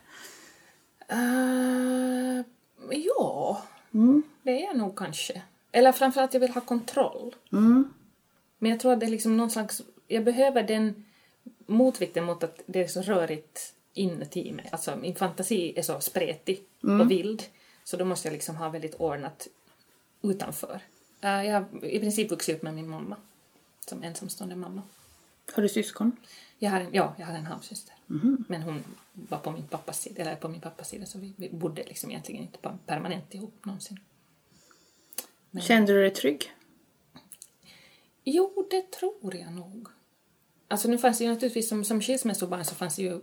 Uh, 1.12 1.91
ja. 2.94 3.62
Mm. 3.94 4.24
Det 4.44 4.52
är 4.64 4.68
jag 4.68 4.78
nog 4.78 4.98
kanske. 4.98 5.42
Eller 5.72 5.92
framförallt 5.92 6.34
jag 6.34 6.42
vill 6.42 6.52
ha 6.52 6.62
kontroll. 6.62 7.36
Mm. 7.52 7.94
Men 8.58 8.72
jag 8.72 8.80
tror 8.80 8.94
att 8.94 9.00
det 9.00 9.06
är 9.06 9.10
liksom 9.12 9.38
någon 9.38 9.52
slags... 9.52 9.82
Jag 10.08 10.24
behöver 10.24 10.64
den 10.64 11.06
motvikten 11.66 12.24
mot 12.24 12.44
att 12.44 12.62
det 12.66 12.84
är 12.84 12.88
så 12.88 13.02
rörigt 13.02 13.74
inuti 13.94 14.52
mig. 14.52 14.70
Alltså 14.72 14.96
min 14.96 15.16
fantasi 15.16 15.74
är 15.76 15.82
så 15.82 16.00
spretig 16.02 16.64
Mm. 16.84 17.02
och 17.02 17.12
vild. 17.12 17.44
Så 17.84 17.98
då 17.98 18.06
måste 18.06 18.28
jag 18.28 18.34
liksom 18.34 18.56
ha 18.56 18.70
väldigt 18.70 18.96
ordnat 18.96 19.48
utanför. 20.22 20.80
Eh, 21.22 21.46
jag 21.46 21.54
har 21.54 21.86
i 21.86 22.00
princip 22.00 22.32
vuxit 22.32 22.56
upp 22.56 22.62
med 22.62 22.74
min 22.74 22.90
mamma. 22.90 23.16
Som 23.88 24.04
ensamstående 24.04 24.56
mamma. 24.56 24.82
Har 25.54 25.62
du 25.64 25.70
syskon? 25.70 26.12
Jag 26.60 26.72
har 26.72 26.80
en, 26.80 26.88
ja, 26.92 27.16
jag 27.18 27.26
har 27.26 27.34
en 27.34 27.46
halvsyster. 27.46 27.96
Mhm. 28.08 28.46
Men 28.48 28.62
hon 28.62 28.84
var 29.14 29.38
på 29.38 29.52
min 29.52 29.68
pappas 29.68 30.02
sida, 30.02 30.22
eller 30.22 30.36
på 30.36 30.48
min 30.48 30.62
pappas 30.62 30.90
sida 30.90 31.06
så 31.06 31.20
vi, 31.20 31.34
vi 31.38 31.50
bodde 31.50 31.84
liksom 31.84 32.12
egentligen 32.12 32.42
inte 32.42 32.60
permanent 32.86 33.34
ihop 33.34 33.66
någonsin. 33.66 34.00
Kände 35.62 35.94
du 35.94 36.02
dig 36.02 36.12
trygg? 36.12 36.52
Jo, 38.24 38.68
det 38.72 38.92
tror 38.92 39.36
jag 39.36 39.54
nog. 39.54 39.88
Alltså 40.68 40.88
nu 40.88 40.98
fanns 40.98 41.18
det 41.18 41.24
ju 41.24 41.30
naturligtvis 41.30 41.70
som, 41.70 41.84
som 41.84 42.02
skilsmässobarn 42.02 42.66
så 42.66 42.76
fanns 42.76 42.96
det 42.96 43.02
ju 43.02 43.22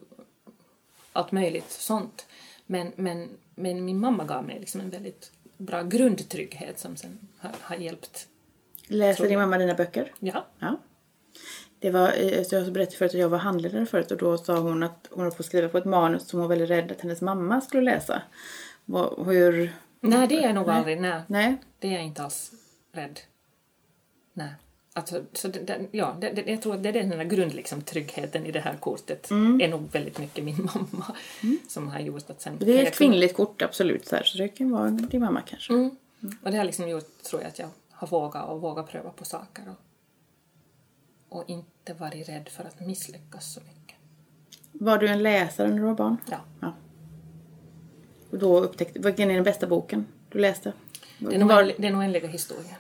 allt 1.13 1.33
möjligt 1.33 1.71
sånt. 1.71 2.27
Men, 2.67 2.93
men, 2.97 3.29
men 3.55 3.85
min 3.85 4.01
mamma 4.01 4.25
gav 4.25 4.45
mig 4.45 4.61
liksom 4.61 4.81
en 4.81 4.91
väldigt 4.91 5.33
bra 5.57 5.83
grundtrygghet 5.83 6.79
som 6.79 6.97
sen 6.97 7.19
har, 7.39 7.55
har 7.61 7.77
hjälpt. 7.77 8.29
Läser 8.87 9.29
din 9.29 9.39
mamma 9.39 9.59
dina 9.59 9.75
böcker? 9.75 10.13
Ja. 10.19 10.47
Ja. 10.59 10.81
Det 11.81 11.91
var, 11.91 12.09
eh, 12.09 12.43
jag 12.51 12.73
berättade 12.73 12.97
förut 12.97 13.11
att 13.11 13.21
jag 13.21 13.29
var 13.29 13.39
handledare 13.39 13.87
förut 13.87 14.11
och 14.11 14.19
då 14.19 14.39
sa 14.39 14.59
hon 14.59 14.83
att 14.83 15.09
hon 15.11 15.25
höll 15.25 15.33
på 15.33 15.41
att 15.41 15.47
skriva 15.47 15.69
på 15.69 15.79
ett 15.79 15.85
manus 15.85 16.29
som 16.29 16.41
hon 16.41 16.49
var 16.49 16.57
väldigt 16.57 16.71
rädd 16.71 16.93
att 16.93 17.01
hennes 17.01 17.21
mamma 17.21 17.61
skulle 17.61 17.83
läsa. 17.83 18.23
Hur... 19.17 19.73
Nej, 20.01 20.29
det 20.29 20.39
är 20.39 20.43
jag 20.43 20.55
nog 20.55 20.71
aldrig. 20.71 21.01
Nej. 21.01 21.23
Nej. 21.27 21.57
Det 21.79 21.89
är 21.89 21.93
jag 21.93 22.05
inte 22.05 22.23
alls 22.23 22.53
rädd. 22.93 23.21
Nej. 24.33 24.51
Alltså, 24.93 25.23
så 25.33 25.49
det, 25.49 25.61
det, 25.61 25.87
ja, 25.91 26.17
det, 26.21 26.43
jag 26.47 26.63
tror 26.63 26.75
att 26.75 26.83
det 26.83 26.89
är 26.89 26.93
den 26.93 27.09
där 27.09 27.25
grund, 27.25 27.55
liksom, 27.55 27.83
tryggheten 27.83 28.47
i 28.47 28.53
det 28.53 28.61
här 28.61 28.77
kortet 28.81 29.31
är 29.31 29.69
nog 29.69 29.93
väldigt 29.93 30.19
mycket 30.19 30.45
min 30.45 30.57
mamma 30.75 31.17
som 31.69 31.89
har 31.89 32.01
gjort 32.01 32.31
att 32.31 32.41
sen... 32.41 32.57
Det 32.59 32.81
är 32.81 32.87
ett 32.87 32.95
kvinnligt 32.95 33.37
kort 33.37 33.63
absolut 33.63 34.07
så, 34.07 34.17
här, 34.17 34.23
så 34.23 34.39
det 34.39 34.49
kan 34.49 34.71
vara 34.71 34.91
din 34.91 35.21
mamma 35.21 35.43
kanske. 35.47 35.73
Mm. 35.73 35.97
Och 36.43 36.51
det 36.51 36.57
har 36.57 36.65
liksom 36.65 36.89
gjort, 36.89 37.23
tror 37.23 37.43
jag, 37.43 37.49
att 37.49 37.59
jag 37.59 37.69
har 37.91 38.07
vågat 38.07 38.49
och 38.49 38.61
vågat 38.61 38.91
pröva 38.91 39.11
på 39.11 39.25
saker 39.25 39.63
och, 39.69 39.88
och 41.29 41.45
inte 41.47 41.95
varit 41.95 42.29
rädd 42.29 42.49
för 42.49 42.65
att 42.65 42.81
misslyckas 42.81 43.53
så 43.53 43.61
mycket. 43.61 43.97
Var 44.73 44.99
du 44.99 45.09
en 45.09 45.23
läsare 45.23 45.69
när 45.69 45.77
du 45.77 45.83
var 45.83 45.95
barn? 45.95 46.17
Ja. 46.31 46.39
ja. 46.61 46.75
Och 48.31 48.39
då 48.39 48.61
upptäckte 48.61 49.01
vilken 49.01 49.31
är 49.31 49.35
den 49.35 49.45
bästa 49.45 49.67
boken 49.67 50.07
du 50.29 50.39
läste? 50.39 50.73
Den, 51.19 51.49
var, 51.49 51.73
den 51.79 51.97
oändliga 51.97 52.29
historien. 52.29 52.77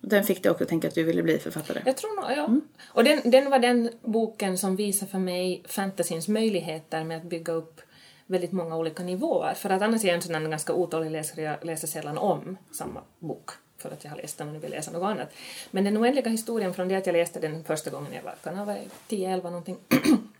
den 0.00 0.24
fick 0.24 0.42
dig 0.42 0.52
också 0.52 0.64
att 0.64 0.68
tänka 0.68 0.88
att 0.88 0.94
du 0.94 1.02
ville 1.02 1.22
bli 1.22 1.38
författare? 1.38 1.82
Jag 1.86 1.96
tror 1.96 2.16
nog, 2.16 2.38
ja. 2.38 2.60
Och 2.86 3.04
den, 3.04 3.30
den 3.30 3.50
var 3.50 3.58
den 3.58 3.90
boken 4.02 4.58
som 4.58 4.76
visade 4.76 5.10
för 5.10 5.18
mig 5.18 5.62
fantasins 5.68 6.28
möjligheter 6.28 7.04
med 7.04 7.16
att 7.16 7.24
bygga 7.24 7.52
upp 7.52 7.80
väldigt 8.26 8.52
många 8.52 8.76
olika 8.76 9.02
nivåer. 9.02 9.54
För 9.54 9.70
att 9.70 9.82
annars 9.82 10.04
är 10.04 10.08
jag 10.08 10.14
en 10.14 10.22
sån 10.22 10.50
ganska 10.50 10.72
otålig 10.72 11.10
läsare, 11.10 11.42
jag 11.42 11.64
läser 11.64 11.88
sällan 11.88 12.18
om 12.18 12.56
samma 12.72 13.00
bok 13.18 13.50
för 13.88 13.94
att 13.94 14.04
jag 14.04 14.10
har 14.10 14.18
läst 14.18 14.38
den 14.38 14.46
och 14.48 14.54
nu 14.54 14.60
vill 14.60 14.70
läsa 14.70 14.90
något 14.90 15.10
annat. 15.10 15.28
Men 15.70 15.84
den 15.84 15.98
oändliga 15.98 16.30
historien 16.30 16.74
från 16.74 16.88
det 16.88 16.96
att 16.96 17.06
jag 17.06 17.12
läste 17.12 17.40
den 17.40 17.64
första 17.64 17.90
gången 17.90 18.12
jag 18.12 18.22
var, 18.22 18.34
kan 18.42 18.56
ha 18.56 18.64
varit 18.64 18.92
10-11 19.08 19.42
någonting, 19.42 19.76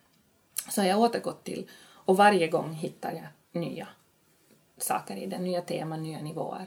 så 0.71 0.81
har 0.81 0.89
jag 0.89 1.01
återgått 1.01 1.45
till 1.45 1.71
och 1.85 2.17
varje 2.17 2.49
gång 2.49 2.73
hittar 2.73 3.13
jag 3.13 3.61
nya 3.63 3.89
saker 4.79 5.17
i 5.17 5.27
den, 5.27 5.45
nya 5.45 5.61
teman, 5.61 6.03
nya 6.03 6.21
nivåer. 6.23 6.67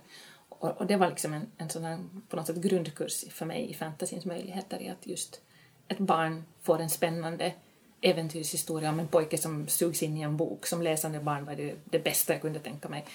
Och, 0.50 0.78
och 0.78 0.88
det 0.88 0.96
var 0.96 1.10
liksom 1.10 1.34
en, 1.34 1.52
en 1.58 1.70
sån 1.70 1.84
här, 1.84 2.00
på 2.30 2.36
något 2.36 2.48
sätt 2.48 2.56
grundkurs 2.56 3.26
för 3.30 3.46
mig 3.46 3.70
i 3.70 3.74
fantasins 3.74 4.26
möjligheter 4.26 4.82
i 4.82 4.90
att 4.90 5.08
just 5.08 5.42
ett 5.88 5.98
barn 6.00 6.44
får 6.62 6.80
en 6.80 6.90
spännande 6.90 7.54
äventyrshistoria 8.02 8.90
om 8.90 9.00
en 9.00 9.08
pojke 9.08 9.38
som 9.38 9.68
sugs 9.68 10.04
in 10.04 10.18
i 10.18 10.22
en 10.22 10.38
bok. 10.38 10.66
Som 10.66 10.82
läsande 10.82 11.20
barn 11.20 11.46
var 11.46 11.56
det 11.56 11.76
det 11.86 12.00
bästa 12.00 12.34
jag 12.34 12.42
kunde 12.42 12.60
tänka 12.60 12.90
mig. 12.90 13.06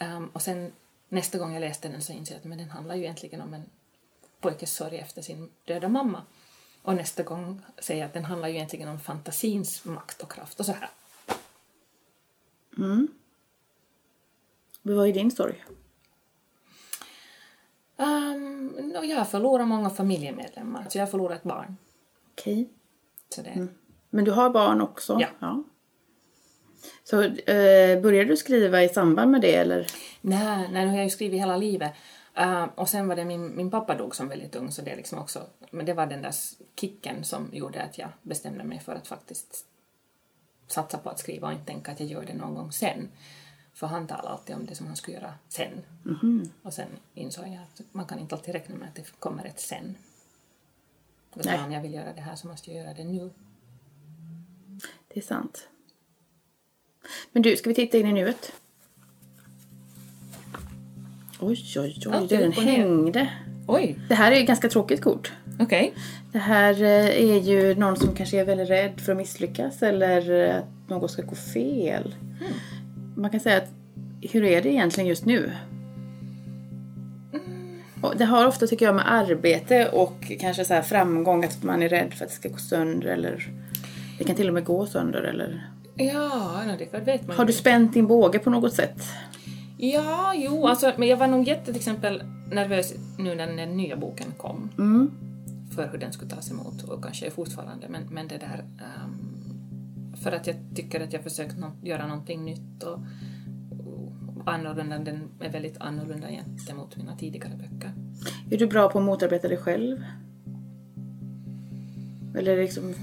Um, 0.00 0.30
och 0.32 0.42
sen 0.42 0.72
nästa 1.10 1.38
gång 1.38 1.52
jag 1.52 1.60
läste 1.60 1.88
den 1.88 2.02
så 2.02 2.12
insåg 2.12 2.34
jag 2.34 2.38
att 2.38 2.44
men 2.44 2.58
den 2.58 2.70
handlar 2.70 2.94
ju 2.94 3.02
egentligen 3.02 3.40
om 3.40 3.54
en 3.54 3.64
pojkes 4.40 4.74
sorg 4.74 4.98
efter 4.98 5.22
sin 5.22 5.50
döda 5.64 5.88
mamma. 5.88 6.22
Och 6.82 6.94
nästa 6.94 7.22
gång 7.22 7.62
säger 7.78 8.00
jag 8.00 8.08
att 8.08 8.14
den 8.14 8.24
handlar 8.24 8.48
ju 8.48 8.54
egentligen 8.54 8.88
om 8.88 9.00
fantasins 9.00 9.84
makt 9.84 10.22
och 10.22 10.32
kraft 10.32 10.60
och 10.60 10.66
så 10.66 10.72
här. 10.72 10.90
Vad 14.82 15.08
är 15.08 15.12
din 15.12 15.30
story? 15.30 15.54
Um, 17.96 18.92
jag 19.04 19.16
har 19.16 19.24
förlorat 19.24 19.68
många 19.68 19.90
familjemedlemmar, 19.90 20.86
så 20.88 20.98
jag 20.98 21.02
har 21.02 21.10
förlorat 21.10 21.38
ett 21.38 21.44
barn. 21.44 21.76
Okej. 22.32 22.70
Så 23.28 23.42
det, 23.42 23.68
Men 24.10 24.24
du 24.24 24.30
har 24.30 24.50
barn 24.50 24.80
också? 24.80 25.20
Ja. 25.40 25.64
Så 27.04 27.22
eh, 27.22 28.00
började 28.00 28.24
du 28.24 28.36
skriva 28.36 28.82
i 28.82 28.88
samband 28.88 29.30
med 29.30 29.40
det 29.40 29.54
eller? 29.54 29.86
Nej, 30.20 30.68
nej, 30.72 30.84
nu 30.84 30.90
har 30.90 30.96
jag 30.96 31.04
ju 31.04 31.10
skrivit 31.10 31.40
hela 31.40 31.56
livet. 31.56 31.92
Uh, 32.40 32.64
och 32.74 32.88
sen 32.88 33.08
var 33.08 33.16
det 33.16 33.24
min, 33.24 33.56
min 33.56 33.70
pappa 33.70 33.94
dog 33.94 34.16
som 34.16 34.28
väldigt 34.28 34.56
ung, 34.56 34.70
så 34.70 34.82
det 34.82 34.96
liksom 34.96 35.18
också, 35.18 35.46
men 35.70 35.86
det 35.86 35.94
var 35.94 36.06
den 36.06 36.22
där 36.22 36.34
kicken 36.80 37.24
som 37.24 37.50
gjorde 37.52 37.82
att 37.82 37.98
jag 37.98 38.08
bestämde 38.22 38.64
mig 38.64 38.80
för 38.80 38.94
att 38.94 39.06
faktiskt 39.06 39.66
satsa 40.66 40.98
på 40.98 41.10
att 41.10 41.18
skriva 41.18 41.46
och 41.46 41.52
inte 41.52 41.66
tänka 41.66 41.92
att 41.92 42.00
jag 42.00 42.08
gör 42.08 42.24
det 42.24 42.34
någon 42.34 42.54
gång 42.54 42.72
sen. 42.72 43.08
För 43.74 43.86
han 43.86 44.06
talar 44.06 44.30
alltid 44.30 44.56
om 44.56 44.66
det 44.66 44.74
som 44.74 44.86
han 44.86 44.96
skulle 44.96 45.16
göra 45.16 45.34
sen. 45.48 45.82
Och 46.62 46.72
sen 46.72 46.88
insåg 47.14 47.46
jag 47.46 47.54
att 47.54 47.80
man 47.92 48.06
kan 48.06 48.18
inte 48.18 48.34
alltid 48.34 48.54
räkna 48.54 48.76
med 48.76 48.88
att 48.88 48.94
det 48.94 49.12
kommer 49.18 49.44
ett 49.44 49.60
sen. 49.60 49.96
Utan 51.34 51.64
om 51.64 51.72
jag 51.72 51.82
vill 51.82 51.94
göra 51.94 52.12
det 52.12 52.20
här 52.20 52.36
så 52.36 52.48
måste 52.48 52.70
jag 52.70 52.84
göra 52.84 52.94
det 52.94 53.04
nu. 53.04 53.30
Det 55.08 55.20
är 55.20 55.24
sant. 55.24 55.68
Men 57.32 57.42
du, 57.42 57.56
ska 57.56 57.68
vi 57.70 57.74
titta 57.74 57.98
in 57.98 58.06
i 58.06 58.12
nuet? 58.12 58.52
Oj, 61.40 61.64
oj, 61.76 61.80
oj, 61.80 61.98
Ja, 62.04 62.10
där 62.10 62.26
det 62.28 62.34
är 62.36 62.40
den 62.40 62.52
hängde. 62.52 63.30
Oj, 63.66 63.98
Det 64.08 64.14
här 64.14 64.32
är 64.32 64.36
ju 64.36 64.40
ett 64.40 64.46
ganska 64.46 64.68
tråkigt 64.68 65.02
kort. 65.02 65.32
okej. 65.60 65.94
Det 66.32 66.38
här 66.38 66.82
eh, 66.82 67.30
är 67.30 67.40
ju 67.40 67.74
någon 67.74 67.96
som 67.96 68.14
kanske 68.14 68.40
är 68.40 68.44
väldigt 68.44 68.70
rädd 68.70 69.00
för 69.00 69.12
att 69.12 69.18
misslyckas 69.18 69.82
eller 69.82 70.48
att 70.48 70.88
något 70.88 71.10
ska 71.10 71.22
gå 71.22 71.34
fel. 71.34 72.14
Man 73.16 73.30
kan 73.30 73.40
säga 73.40 73.56
att 73.56 73.68
hur 74.32 74.44
är 74.44 74.62
det 74.62 74.68
egentligen 74.68 75.08
just 75.08 75.24
nu? 75.24 75.50
Och 78.02 78.16
det 78.16 78.24
har 78.24 78.46
ofta, 78.46 78.66
tycker 78.66 78.86
jag, 78.86 78.94
med 78.94 79.12
arbete 79.12 79.88
och 79.88 80.32
kanske 80.40 80.64
så 80.64 80.74
här 80.74 80.82
framgång, 80.82 81.44
att 81.44 81.62
man 81.62 81.82
är 81.82 81.88
rädd 81.88 82.14
för 82.14 82.24
att 82.24 82.30
det 82.30 82.36
ska 82.36 82.48
gå 82.48 82.58
sönder 82.58 83.08
eller 83.08 83.48
det 84.18 84.24
kan 84.24 84.36
till 84.36 84.48
och 84.48 84.54
med 84.54 84.64
gå 84.64 84.86
sönder 84.86 85.22
eller... 85.22 85.69
Ja, 85.94 86.62
no, 86.66 86.72
det 86.78 86.98
vet 87.06 87.26
man 87.26 87.36
Har 87.36 87.44
du 87.44 87.52
spänt 87.52 87.92
din 87.92 88.06
båge 88.06 88.38
på 88.38 88.50
något 88.50 88.74
sätt? 88.74 89.02
Ja, 89.78 90.34
jo, 90.36 90.66
alltså, 90.66 90.92
men 90.96 91.08
jag 91.08 91.16
var 91.16 91.26
nog 91.26 91.48
jätte 91.48 91.64
till 91.64 91.76
exempel 91.76 92.22
nervös 92.50 92.94
nu 93.18 93.34
när 93.34 93.46
den 93.56 93.76
nya 93.76 93.96
boken 93.96 94.32
kom. 94.36 94.70
För 95.74 95.88
hur 95.92 95.98
den 95.98 96.12
skulle 96.12 96.30
tas 96.30 96.50
emot 96.50 96.82
och 96.82 97.02
kanske 97.04 97.26
är 97.26 97.30
fortfarande. 97.30 97.88
Men, 97.88 98.02
men 98.10 98.28
det 98.28 98.38
där... 98.38 98.58
ehm, 98.78 100.14
för 100.22 100.32
att 100.32 100.46
jag 100.46 100.56
tycker 100.74 101.00
att 101.00 101.12
jag 101.12 101.22
försökt 101.22 101.58
nå- 101.58 101.76
göra 101.82 102.06
någonting 102.06 102.44
nytt 102.44 102.82
och, 102.82 102.98
och 103.78 104.52
annorlunda. 104.52 104.98
Den 104.98 105.22
är 105.40 105.50
väldigt 105.50 105.76
annorlunda 105.80 106.28
gentemot 106.28 106.96
mina 106.96 107.16
tidigare 107.16 107.52
böcker. 107.56 107.92
Är 108.50 108.58
du 108.58 108.66
bra 108.66 108.88
på 108.88 108.98
att 108.98 109.04
motarbeta 109.04 109.48
dig 109.48 109.56
själv? 109.56 110.04
Eller 112.38 112.56
liksom 112.56 112.94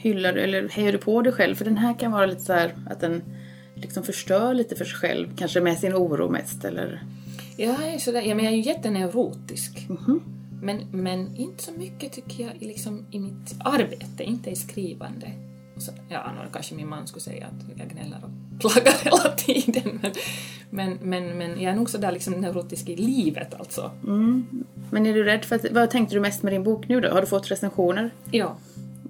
hyllar 0.00 0.32
du 0.32 0.40
eller 0.40 0.68
hejar 0.68 0.92
du 0.92 0.98
på 0.98 1.22
dig 1.22 1.32
själv? 1.32 1.54
För 1.54 1.64
den 1.64 1.76
här 1.76 1.98
kan 1.98 2.12
vara 2.12 2.26
lite 2.26 2.40
så 2.40 2.52
här 2.52 2.74
att 2.90 3.00
den 3.00 3.22
liksom 3.74 4.02
förstör 4.02 4.54
lite 4.54 4.76
för 4.76 4.84
sig 4.84 4.98
själv. 4.98 5.36
Kanske 5.36 5.60
med 5.60 5.78
sin 5.78 5.94
oro 5.94 6.28
mest 6.28 6.64
eller... 6.64 7.02
Jag 7.56 7.94
är, 7.94 7.98
sådär, 7.98 8.22
ja, 8.22 8.34
men 8.34 8.44
jag 8.44 8.52
är 8.52 8.56
ju 8.56 8.62
jätteneurotisk. 8.62 9.86
Men, 10.62 10.86
men 10.90 11.36
inte 11.36 11.62
så 11.62 11.72
mycket 11.72 12.12
tycker 12.12 12.44
jag 12.44 12.52
i, 12.60 12.64
liksom, 12.64 13.06
i 13.10 13.18
mitt 13.18 13.54
arbete, 13.64 14.22
inte 14.22 14.50
i 14.50 14.56
skrivande. 14.56 15.30
Så, 15.76 15.92
ja, 16.08 16.32
nu 16.32 16.48
kanske 16.52 16.74
min 16.74 16.88
man 16.88 17.06
skulle 17.06 17.20
säga 17.20 17.46
att 17.46 17.78
jag 17.78 17.88
gnäller 17.88 18.18
och 18.22 18.60
klagar 18.60 19.04
hela 19.04 19.36
tiden. 19.36 20.00
Men, 20.02 20.12
men, 20.70 20.98
men, 21.02 21.38
men 21.38 21.60
jag 21.60 21.72
är 21.72 21.76
nog 21.76 21.90
sådär 21.90 22.12
liksom 22.12 22.34
neurotisk 22.34 22.88
i 22.88 22.96
livet 22.96 23.54
alltså. 23.54 23.90
Men 24.90 25.06
är 25.06 25.14
du 25.14 25.24
rädd 25.24 25.44
för 25.44 25.56
att... 25.56 25.66
Vad 25.70 25.90
tänkte 25.90 26.14
du 26.14 26.20
mest 26.20 26.42
med 26.42 26.52
din 26.52 26.64
bok 26.64 26.88
nu 26.88 27.00
då? 27.00 27.08
Har 27.08 27.20
du 27.20 27.26
fått 27.26 27.50
recensioner? 27.50 28.10
Ja, 28.30 28.56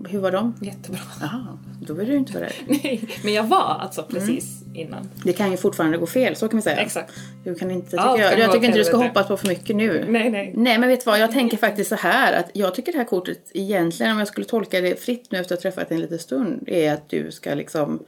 Hur 0.08 0.18
var 0.18 0.30
de? 0.32 0.54
jättebra. 0.62 1.00
Jaha, 1.20 1.58
då 1.80 1.94
vill 1.94 2.08
du 2.08 2.16
inte 2.16 2.32
vara 2.32 2.44
rädd. 2.44 2.52
Nej, 2.66 3.08
men 3.24 3.32
jag 3.32 3.44
var 3.44 3.78
alltså 3.80 4.02
precis 4.02 4.62
innan. 4.74 5.08
Det 5.24 5.32
kan 5.32 5.50
ju 5.50 5.56
fortfarande 5.56 5.98
gå 5.98 6.06
fel, 6.06 6.36
så 6.36 6.48
kan 6.48 6.56
vi 6.58 6.62
säga. 6.62 6.76
Exakt. 6.76 7.12
Du 7.44 7.54
kan 7.54 7.70
inte, 7.70 7.90
tycker 7.90 8.04
jag, 8.04 8.30
kan 8.30 8.40
jag 8.40 8.46
gå 8.46 8.52
tycker 8.52 8.66
inte 8.66 8.78
du 8.78 8.84
ska 8.84 8.96
helvete. 8.96 9.18
hoppas 9.18 9.28
på 9.28 9.36
för 9.36 9.48
mycket 9.48 9.76
nu. 9.76 10.04
Nej, 10.08 10.30
nej. 10.30 10.52
Nej, 10.56 10.78
men 10.78 10.88
vet 10.88 11.04
du 11.04 11.10
vad? 11.10 11.20
Jag 11.20 11.32
tänker 11.32 11.56
faktiskt 11.56 11.88
så 11.88 11.96
här 11.96 12.32
att 12.32 12.50
jag 12.54 12.74
tycker 12.74 12.92
det 12.92 12.98
här 12.98 13.04
kortet 13.04 13.50
egentligen, 13.54 14.12
om 14.12 14.18
jag 14.18 14.28
skulle 14.28 14.46
tolka 14.46 14.80
det 14.80 15.00
fritt 15.02 15.30
nu 15.30 15.38
efter 15.38 15.54
att 15.54 15.62
ha 15.62 15.70
träffat 15.70 15.88
dig 15.88 15.96
en 15.96 16.02
liten 16.02 16.18
stund, 16.18 16.68
är 16.68 16.92
att 16.92 17.08
du 17.08 17.30
ska 17.30 17.54
liksom 17.54 18.02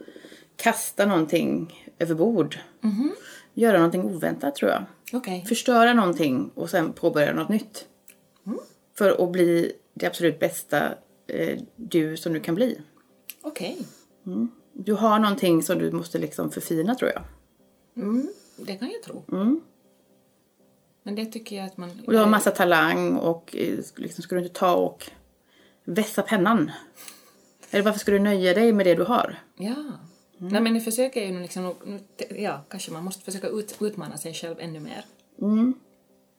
kasta 0.55 1.05
någonting 1.05 1.73
över 1.99 2.15
bord. 2.15 2.57
Göra 3.53 3.77
någonting 3.77 4.03
oväntat 4.03 4.55
tror 4.55 4.71
jag. 4.71 4.83
Okej. 5.13 5.45
Förstöra 5.47 5.93
någonting 5.93 6.51
och 6.55 6.69
sen 6.69 6.93
påbörja 6.93 7.33
något 7.33 7.49
nytt. 7.49 7.85
För 8.97 9.23
att 9.23 9.31
bli 9.31 9.71
det 9.93 10.07
absolut 10.07 10.39
bästa 10.39 10.89
du 11.75 12.17
som 12.17 12.33
du 12.33 12.39
kan 12.39 12.55
bli. 12.55 12.81
Okej. 13.41 13.77
Du 14.73 14.93
har 14.93 15.19
någonting 15.19 15.63
som 15.63 15.79
du 15.79 15.91
måste 15.91 16.17
liksom 16.17 16.51
förfina 16.51 16.95
tror 16.95 17.11
jag. 17.11 17.23
Mm, 18.03 18.27
det 18.57 18.75
kan 18.75 18.91
jag 18.91 19.03
tro. 19.03 19.23
Men 21.03 21.15
det 21.15 21.25
tycker 21.25 21.55
jag 21.55 21.65
att 21.65 21.77
man... 21.77 21.89
Och 22.05 22.11
du 22.11 22.17
har 22.17 22.27
massa 22.27 22.51
talang 22.51 23.15
och 23.15 23.55
eh, 23.55 23.79
liksom, 23.95 24.21
ska 24.23 24.35
du 24.35 24.41
inte 24.41 24.59
ta 24.59 24.75
och 24.75 25.11
vässa 25.83 26.21
pennan? 26.21 26.71
Eller 27.71 27.83
varför 27.83 27.99
ska 27.99 28.11
du 28.11 28.19
nöja 28.19 28.53
dig 28.53 28.73
med 28.73 28.85
det 28.85 28.95
du 28.95 29.03
har? 29.03 29.43
Ja. 29.57 29.75
Nej, 30.37 30.61
men 30.61 30.73
nu 30.73 30.81
försöker 30.81 31.21
jag 31.21 31.31
ju 31.31 31.39
liksom... 31.39 31.73
Ja, 32.29 32.61
kanske 32.69 32.91
man 32.91 33.03
måste 33.03 33.23
försöka 33.23 33.47
ut, 33.47 33.77
utmana 33.81 34.17
sig 34.17 34.33
själv 34.33 34.55
ännu 34.59 34.79
mer. 34.79 35.05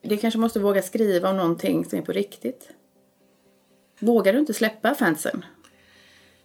Du 0.03 0.17
kanske 0.17 0.41
måste 0.41 0.61
våga 0.61 0.83
skriva 0.83 1.31
om 1.31 1.37
någonting 1.37 1.85
som 1.85 1.99
är 1.99 2.03
på 2.03 2.13
riktigt. 2.13 2.69
Vågar 3.99 4.33
du 4.33 4.39
inte 4.39 4.55
släppa 4.55 4.95
fansen? 4.95 5.45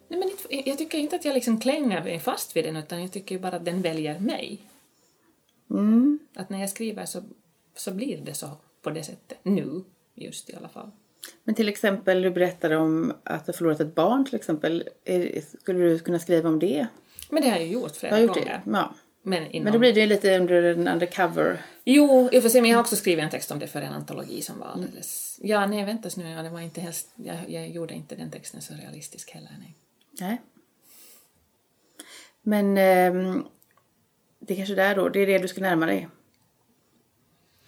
Nej, 0.07 0.19
men 0.19 0.61
jag 0.65 0.77
tycker 0.77 0.97
inte 0.97 1.15
att 1.15 1.25
jag 1.25 1.33
liksom 1.33 1.59
klänger 1.59 2.03
mig 2.03 2.19
fast 2.19 2.55
vid 2.55 2.65
den, 2.65 2.75
utan 2.75 3.01
jag 3.01 3.11
tycker 3.11 3.39
bara 3.39 3.55
att 3.55 3.65
den 3.65 3.81
väljer 3.81 4.19
mig. 4.19 4.59
Att 6.35 6.49
när 6.49 6.59
jag 6.59 6.69
skriver 6.69 7.05
så, 7.05 7.23
så 7.75 7.91
blir 7.91 8.17
det 8.17 8.33
så 8.33 8.49
på 8.81 8.89
det 8.89 9.03
sättet. 9.03 9.37
Nu, 9.43 9.83
just 10.15 10.49
i 10.49 10.55
alla 10.55 10.69
fall. 10.69 10.91
Men 11.43 11.55
till 11.55 11.69
exempel, 11.69 12.21
du 12.21 12.31
berättade 12.31 12.77
om 12.77 13.13
att 13.23 13.45
du 13.45 13.53
förlorat 13.53 13.79
ett 13.79 13.95
barn 13.95 14.25
till 14.25 14.35
exempel. 14.35 14.89
Skulle 15.59 15.79
du 15.79 15.99
kunna 15.99 16.19
skriva 16.19 16.49
om 16.49 16.59
det? 16.59 16.87
Men 17.29 17.41
det 17.41 17.49
har 17.49 17.57
jag 17.57 17.65
ju 17.65 17.73
gjort 17.73 17.95
flera 17.95 18.15
har 18.15 18.21
gjort 18.21 18.33
gånger. 18.35 18.61
det? 18.65 18.71
Ja. 18.71 18.95
Men, 19.21 19.51
inom... 19.51 19.63
Men 19.63 19.73
då 19.73 19.79
blir 19.79 19.93
det 19.93 19.99
ju 19.99 20.05
lite 20.05 20.37
under 20.39 20.63
en 20.63 20.87
undercover. 20.87 21.61
Jo, 21.83 22.29
i 22.31 22.39
och 22.39 22.43
för 22.43 22.49
sig, 22.49 22.61
men 22.61 22.69
jag 22.69 22.77
har 22.77 22.81
också 22.81 22.95
skrivit 22.95 23.23
en 23.23 23.29
text 23.29 23.51
om 23.51 23.59
det 23.59 23.67
för 23.67 23.81
en 23.81 23.93
antologi 23.93 24.41
som 24.41 24.59
var 24.59 24.67
alldeles... 24.67 25.39
Ja, 25.43 25.65
nej, 25.65 25.85
vänta 25.85 26.09
nu, 26.17 26.29
ja, 26.29 26.43
det 26.43 26.49
var 26.49 26.59
inte 26.59 26.81
helst... 26.81 27.11
Jag, 27.15 27.37
jag 27.47 27.69
gjorde 27.69 27.93
inte 27.93 28.15
den 28.15 28.31
texten 28.31 28.61
så 28.61 28.73
realistisk 28.73 29.31
heller, 29.31 29.51
nej. 29.59 29.75
Nej. 30.19 30.41
Men 32.41 32.77
ehm, 32.77 33.45
det 34.39 34.53
är 34.53 34.57
kanske 34.57 34.75
där 34.75 34.95
då, 34.95 35.09
det 35.09 35.19
är 35.19 35.27
det 35.27 35.37
du 35.37 35.47
ska 35.47 35.61
närma 35.61 35.85
dig. 35.85 36.07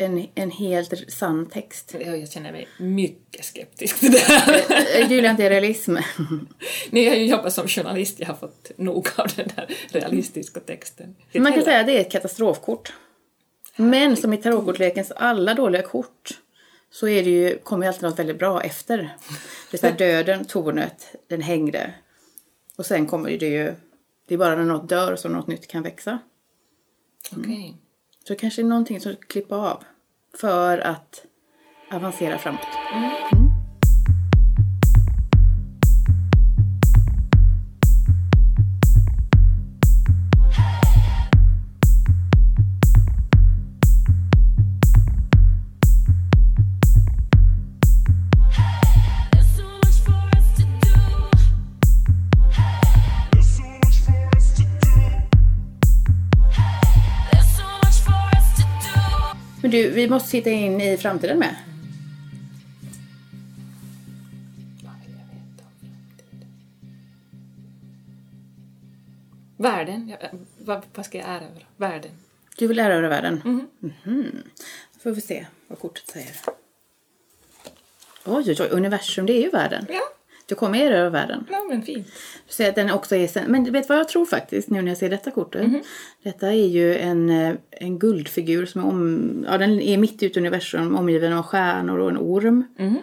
En, 0.01 0.27
en 0.35 0.51
helt 0.51 1.11
sann 1.13 1.45
text. 1.45 1.95
Jag, 1.99 2.29
känner 2.31 2.51
mig 2.51 2.67
mycket 2.79 3.45
skeptisk 3.45 3.99
till 3.99 4.11
det 4.11 4.17
här. 4.19 5.09
Gillar 5.09 5.29
inte 5.31 5.49
realism. 5.49 5.95
Nej, 6.89 7.03
jag 7.03 7.11
har 7.11 7.17
ju 7.17 7.25
jobbat 7.25 7.53
som 7.53 7.67
journalist, 7.67 8.19
jag 8.19 8.27
har 8.27 8.35
fått 8.35 8.71
nog 8.77 9.07
av 9.15 9.27
den 9.35 9.47
där 9.55 9.75
realistiska 9.89 10.59
texten. 10.59 11.15
Man 11.33 11.43
kan 11.43 11.45
heller- 11.51 11.63
säga 11.63 11.79
att 11.79 11.85
det 11.85 11.97
är 11.97 12.01
ett 12.01 12.11
katastrofkort. 12.11 12.93
Men 13.75 14.17
som 14.17 14.33
i 14.33 14.37
tarotkortlekens 14.37 15.11
alla 15.11 15.53
dåliga 15.53 15.81
kort 15.81 16.39
så 16.91 17.07
är 17.07 17.23
det 17.23 17.29
ju, 17.29 17.57
kommer 17.57 17.85
ju 17.85 17.87
alltid 17.87 18.03
något 18.03 18.19
väldigt 18.19 18.39
bra 18.39 18.61
efter. 18.61 19.17
Det 19.71 19.83
är 19.83 19.91
döden, 19.97 20.45
tornet, 20.45 21.15
den 21.27 21.41
hängde. 21.41 21.93
Och 22.77 22.85
sen 22.85 23.07
kommer 23.07 23.37
det 23.37 23.47
ju, 23.47 23.73
det 24.27 24.33
är 24.33 24.37
bara 24.37 24.55
när 24.55 24.63
något 24.65 24.89
dör 24.89 25.15
som 25.15 25.31
något 25.33 25.47
nytt 25.47 25.67
kan 25.67 25.83
växa. 25.83 26.19
Okej. 27.37 27.75
Så 28.27 28.35
kanske 28.35 28.63
någonting 28.63 28.99
som 28.99 29.11
du 29.11 29.17
klipper 29.17 29.55
av 29.55 29.83
för 30.37 30.77
att 30.77 31.25
avancera 31.91 32.37
framåt. 32.37 32.61
There's 32.61 33.50
du, 59.71 59.89
vi 59.89 60.09
måste 60.09 60.31
titta 60.31 60.49
in 60.49 60.81
i 60.81 60.97
framtiden 60.97 61.39
med. 61.39 61.55
Världen? 69.57 70.13
Eh, 70.19 70.29
vad, 70.57 70.81
vad 70.93 71.05
ska 71.05 71.17
jag 71.17 71.27
erövra? 71.27 71.61
Världen? 71.77 72.11
Du 72.57 72.67
vill 72.67 72.79
erövra 72.79 73.09
världen? 73.09 73.41
Mhm. 73.43 74.43
Då 74.93 74.99
får 74.99 75.11
vi 75.11 75.21
se 75.21 75.45
vad 75.67 75.79
kortet 75.79 76.07
säger. 76.07 76.31
Oj, 78.25 78.43
oj, 78.47 78.55
oj. 78.59 78.67
Universum, 78.71 79.25
det 79.25 79.33
är 79.33 79.41
ju 79.41 79.49
världen. 79.49 79.85
Ja, 79.89 80.01
Du 80.51 80.55
kommer 80.55 80.79
erövra 80.79 81.09
världen. 81.09 81.45
ja 81.51 81.65
men 81.69 81.81
fint. 81.81 82.07
Att 82.59 82.75
den 82.75 82.91
också 82.91 83.15
är... 83.15 83.47
Men 83.47 83.71
vet 83.71 83.89
vad 83.89 83.97
jag 83.97 84.07
tror 84.07 84.25
faktiskt 84.25 84.69
nu 84.69 84.81
när 84.81 84.91
jag 84.91 84.97
ser 84.97 85.09
detta 85.09 85.31
kortet? 85.31 85.67
Mhm. 85.67 85.81
Detta 86.23 86.47
är 86.47 86.67
ju 86.67 86.97
en, 86.97 87.29
eh, 87.29 87.55
en 87.71 87.99
guldfigur 87.99 88.65
som 88.65 88.81
är 88.81 88.87
om... 88.87 89.45
Ja, 89.49 89.57
den 89.57 89.81
är 89.81 89.97
mitt 89.97 90.23
i 90.23 90.31
universum 90.39 90.95
omgiven 90.95 91.33
av 91.33 91.43
stjärnor 91.43 91.99
och 91.99 92.09
en 92.09 92.17
orm. 92.17 92.63
Mhm. 92.77 92.97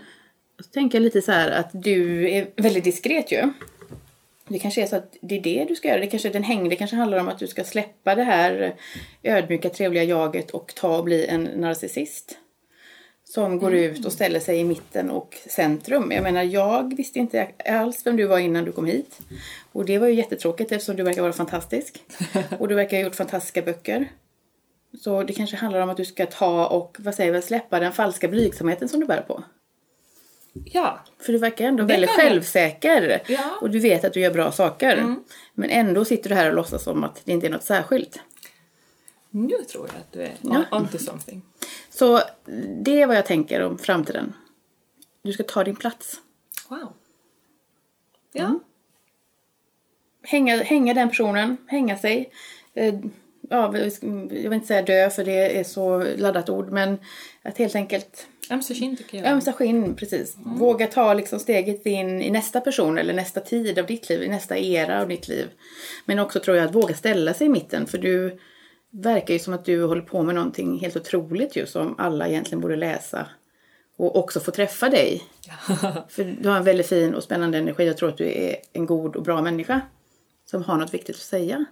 Och 0.59 0.65
så 0.65 0.71
tänker 0.71 0.99
jag 0.99 1.03
lite 1.03 1.23
så 1.23 1.33
här 1.33 1.51
att 1.51 1.71
du 1.73 2.31
är 2.31 2.47
väldigt 2.57 2.85
diskret 2.85 3.33
ju. 3.33 3.53
Det 4.49 4.59
kanske 4.59 4.83
är 4.83 4.87
så 4.87 4.97
att 4.97 5.17
det 5.21 5.39
är 5.39 5.43
det 5.43 5.65
du 5.69 5.75
ska 5.77 5.89
göra. 5.89 6.01
Det 6.01 6.07
kanske 6.07 6.29
den 6.29 6.43
hängde 6.43 6.77
kanske 6.77 6.97
handlar 6.97 7.19
om 7.19 7.29
att 7.29 7.39
du 7.39 7.47
ska 7.47 7.65
släppa 7.65 8.15
det 8.15 8.25
här 8.25 8.75
ödmjuka, 9.23 9.71
trevliga 9.71 10.05
jaget 10.05 10.51
och 10.51 10.73
ta 10.75 10.99
och 10.99 11.05
bli 11.05 11.27
en 11.27 11.45
narcissist. 11.45 12.39
Som 13.35 13.59
går 13.59 13.75
ut 13.75 14.07
och 14.07 14.12
ställer 14.12 14.41
sig 14.41 14.59
i 14.59 14.64
mitten 14.64 15.11
och 15.11 15.37
centrum. 15.51 16.11
Jag 16.12 16.23
menar, 16.23 16.43
jag 16.43 16.97
visste 16.97 17.19
inte 17.19 17.49
alls 17.67 18.07
vem 18.07 18.17
du 18.17 18.27
var 18.27 18.38
innan 18.38 18.64
du 18.64 18.73
kom 18.73 18.87
hit. 18.87 19.19
Och 19.73 19.85
det 19.85 19.99
var 19.99 20.07
ju 20.09 20.14
jättetråkigt 20.14 20.73
eftersom 20.73 20.97
du 20.97 21.03
verkar 21.03 21.23
vara 21.23 21.33
fantastisk. 21.33 22.03
Och 22.59 22.69
du 22.69 22.75
verkar 22.75 22.97
ha 22.97 23.05
gjort 23.05 23.14
fantastiska 23.14 23.62
böcker. 23.62 24.09
Så 25.05 25.23
det 25.23 25.33
kanske 25.33 25.57
handlar 25.57 25.81
om 25.81 25.91
att 25.91 25.97
du 25.97 26.05
ska 26.05 26.27
ta 26.27 26.67
och, 26.67 26.97
vad 27.01 27.14
säger 27.14 27.33
vi, 27.33 27.43
släppa 27.43 27.81
den 27.81 27.93
falska 27.93 28.29
blygsamheten 28.29 28.88
som 28.88 29.01
du 29.01 29.07
bär 29.07 29.21
på. 29.23 29.45
Ja, 30.64 31.01
För 31.19 31.33
du 31.33 31.38
verkar 31.38 31.64
ändå 31.64 31.83
Det 31.85 31.93
väldigt 31.93 32.11
självsäker. 32.11 33.23
Ja. 33.29 33.59
Och 33.61 33.71
du 33.71 33.79
vet 33.79 34.05
att 34.05 34.12
du 34.12 34.21
gör 34.21 34.31
bra 34.31 34.53
saker. 34.53 35.17
Men 35.55 35.71
ändå 35.71 36.05
sitter 36.05 36.29
du 36.29 36.35
här 36.35 36.49
och 36.49 36.57
låtsas 36.57 36.83
som 36.83 37.05
att 37.05 37.21
det 37.25 37.33
inte 37.33 37.47
är 37.47 37.51
något 37.51 37.64
särskilt. 37.64 38.21
nu 39.31 39.57
tror 39.73 39.87
jag 39.88 39.97
att 39.97 40.12
du 40.12 40.23
är 40.23 40.35
Ja. 40.41 40.64
on 40.79 40.88
to 40.88 40.99
something. 40.99 41.43
Så 41.91 42.21
det 42.85 43.03
är 43.03 43.07
vad 43.07 43.17
jag 43.17 43.27
tänker 43.27 43.61
om 43.61 43.79
framtiden. 43.79 44.33
Du 45.23 45.33
ska 45.33 45.43
ta 45.43 45.65
din 45.65 45.77
plats. 45.77 46.21
Wow. 46.69 46.93
Ja. 48.33 48.61
Hänga, 50.23 50.63
hänga 50.63 50.95
den 50.95 51.09
personen, 51.09 51.57
hänga 51.67 51.99
sig. 51.99 52.33
Eh, 52.75 52.95
Ja, 53.51 53.77
jag 53.77 53.91
vill 54.31 54.53
inte 54.53 54.67
säga 54.67 54.83
dö 54.83 55.11
för 55.11 55.25
det 55.25 55.59
är 55.59 55.65
så 55.65 56.05
laddat 56.17 56.49
ord 56.49 56.71
men 56.71 56.99
att 57.43 57.59
helt 57.59 57.75
enkelt 57.75 58.27
Ömse 58.51 58.75
skinn 58.75 58.97
tycker 58.97 59.19
jag. 59.19 59.27
Ömsa 59.27 59.53
skinn, 59.53 59.97
precis. 59.97 60.37
Våga 60.39 60.87
ta 60.87 61.15
liksom 61.15 61.39
steget 61.39 61.87
in 61.87 62.23
i 62.23 62.31
nästa 62.31 62.61
person 62.61 62.99
eller 62.99 63.15
nästa 63.15 63.41
tid 63.41 63.79
av 63.79 63.87
ditt 63.87 64.09
liv, 64.09 64.23
i 64.23 64.29
nästa 64.29 64.59
era 64.59 65.01
av 65.01 65.09
ditt 65.09 65.29
liv. 65.29 65.47
Men 66.05 66.19
också 66.19 66.41
tror 66.41 66.57
jag 66.57 66.67
att 66.67 66.75
våga 66.75 66.95
ställa 66.95 67.35
sig 67.35 67.47
i 67.47 67.51
mitten 67.51 67.87
för 67.87 67.99
du 67.99 68.39
verkar 68.90 69.35
ju 69.35 69.40
som 69.40 69.55
att 69.55 69.64
du 69.64 69.85
håller 69.85 70.03
på 70.03 70.22
med 70.22 70.35
någonting 70.35 70.79
helt 70.79 70.96
otroligt 70.96 71.57
ju 71.57 71.66
som 71.66 71.94
alla 71.98 72.29
egentligen 72.29 72.61
borde 72.61 72.77
läsa. 72.77 73.27
Och 73.96 74.16
också 74.16 74.40
få 74.40 74.51
träffa 74.51 74.88
dig. 74.88 75.22
För 76.09 76.37
du 76.40 76.48
har 76.48 76.57
en 76.57 76.64
väldigt 76.64 76.87
fin 76.87 77.14
och 77.14 77.22
spännande 77.22 77.59
energi. 77.59 77.87
Jag 77.87 77.96
tror 77.96 78.09
att 78.09 78.16
du 78.16 78.27
är 78.33 78.57
en 78.72 78.87
god 78.87 79.16
och 79.16 79.22
bra 79.22 79.42
människa. 79.42 79.81
Som 80.44 80.62
har 80.62 80.77
något 80.77 80.94
viktigt 80.94 81.16
att 81.16 81.22
säga. 81.22 81.64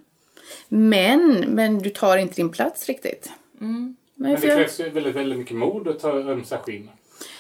Men, 0.69 1.45
men 1.49 1.79
du 1.79 1.91
tar 1.91 2.17
inte 2.17 2.35
din 2.35 2.51
plats 2.51 2.87
riktigt. 2.87 3.31
Men 3.53 3.97
Men 4.15 4.41
det 4.41 4.47
jag- 4.47 4.57
krävs 4.59 4.81
ju 4.81 4.89
väldigt, 4.91 5.17
väldigt 5.17 5.39
mycket 5.39 5.57
mod 5.57 5.89
att 5.89 6.01
ta 6.01 6.13
ömsa 6.13 6.59
skinn. 6.59 6.91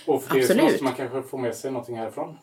Och 0.06 0.22
för 0.24 0.34
det 0.34 0.40
så 0.46 0.52
Absolut. 0.52 0.64
måste 0.72 0.84
man 0.84 0.92
kanske 0.94 1.22
få 1.22 1.36
med 1.38 1.54
sig 1.56 1.70
någonting 1.70 1.96
härifrån. 1.96 2.38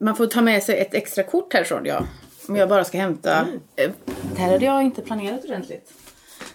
Man 0.00 0.16
får 0.16 0.26
ta 0.26 0.42
med 0.42 0.62
sig 0.62 0.78
ett 0.80 0.94
extra 0.94 1.22
kort 1.24 1.52
härifrån, 1.52 1.82
ja. 1.84 2.06
Om 2.48 2.56
jag 2.56 2.68
bara 2.68 2.84
ska 2.84 2.98
hämta... 2.98 3.46
Eh, 3.76 3.90
Det 4.34 4.38
här 4.40 4.52
hade 4.52 4.64
jag 4.64 4.82
inte 4.82 5.02
planerat 5.02 5.44
ordentligt. 5.44 5.92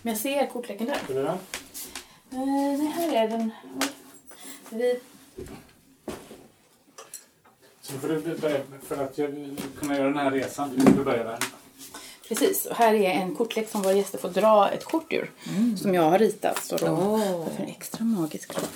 Men 0.05 0.13
jag 0.13 0.21
ser 0.21 0.47
kortleken 0.47 0.87
där. 0.87 0.99
Är 1.09 1.13
det 1.13 1.21
det? 1.21 1.37
Eh, 2.37 2.45
nej, 2.77 2.87
här 2.87 3.13
är 3.13 3.29
den. 3.29 3.51
Vi... 4.69 4.99
Så 7.81 7.93
får 7.93 8.07
du 8.07 8.37
börja, 8.37 8.59
för 8.87 9.03
att 9.03 9.17
jag, 9.17 9.55
kunna 9.79 9.97
göra 9.97 10.07
den 10.07 10.17
här 10.17 10.31
resan, 10.31 10.75
du 10.75 10.93
får 10.93 11.03
börja 11.03 11.23
där. 11.23 11.39
Precis, 12.27 12.65
och 12.65 12.75
här 12.75 12.93
är 12.93 13.11
en 13.11 13.35
kortlek 13.35 13.69
som 13.69 13.81
våra 13.81 13.93
gäster 13.93 14.17
får 14.17 14.29
dra 14.29 14.69
ett 14.69 14.83
kort 14.83 15.13
ur. 15.13 15.31
Som 15.77 15.93
jag 15.93 16.09
har 16.09 16.19
ritat. 16.19 16.63
Så 16.63 16.77
då 16.77 16.87
Åh. 16.87 17.47
för 17.55 17.63
en 17.63 17.69
extra 17.69 18.05
magisk 18.05 18.53
kort. 18.53 18.69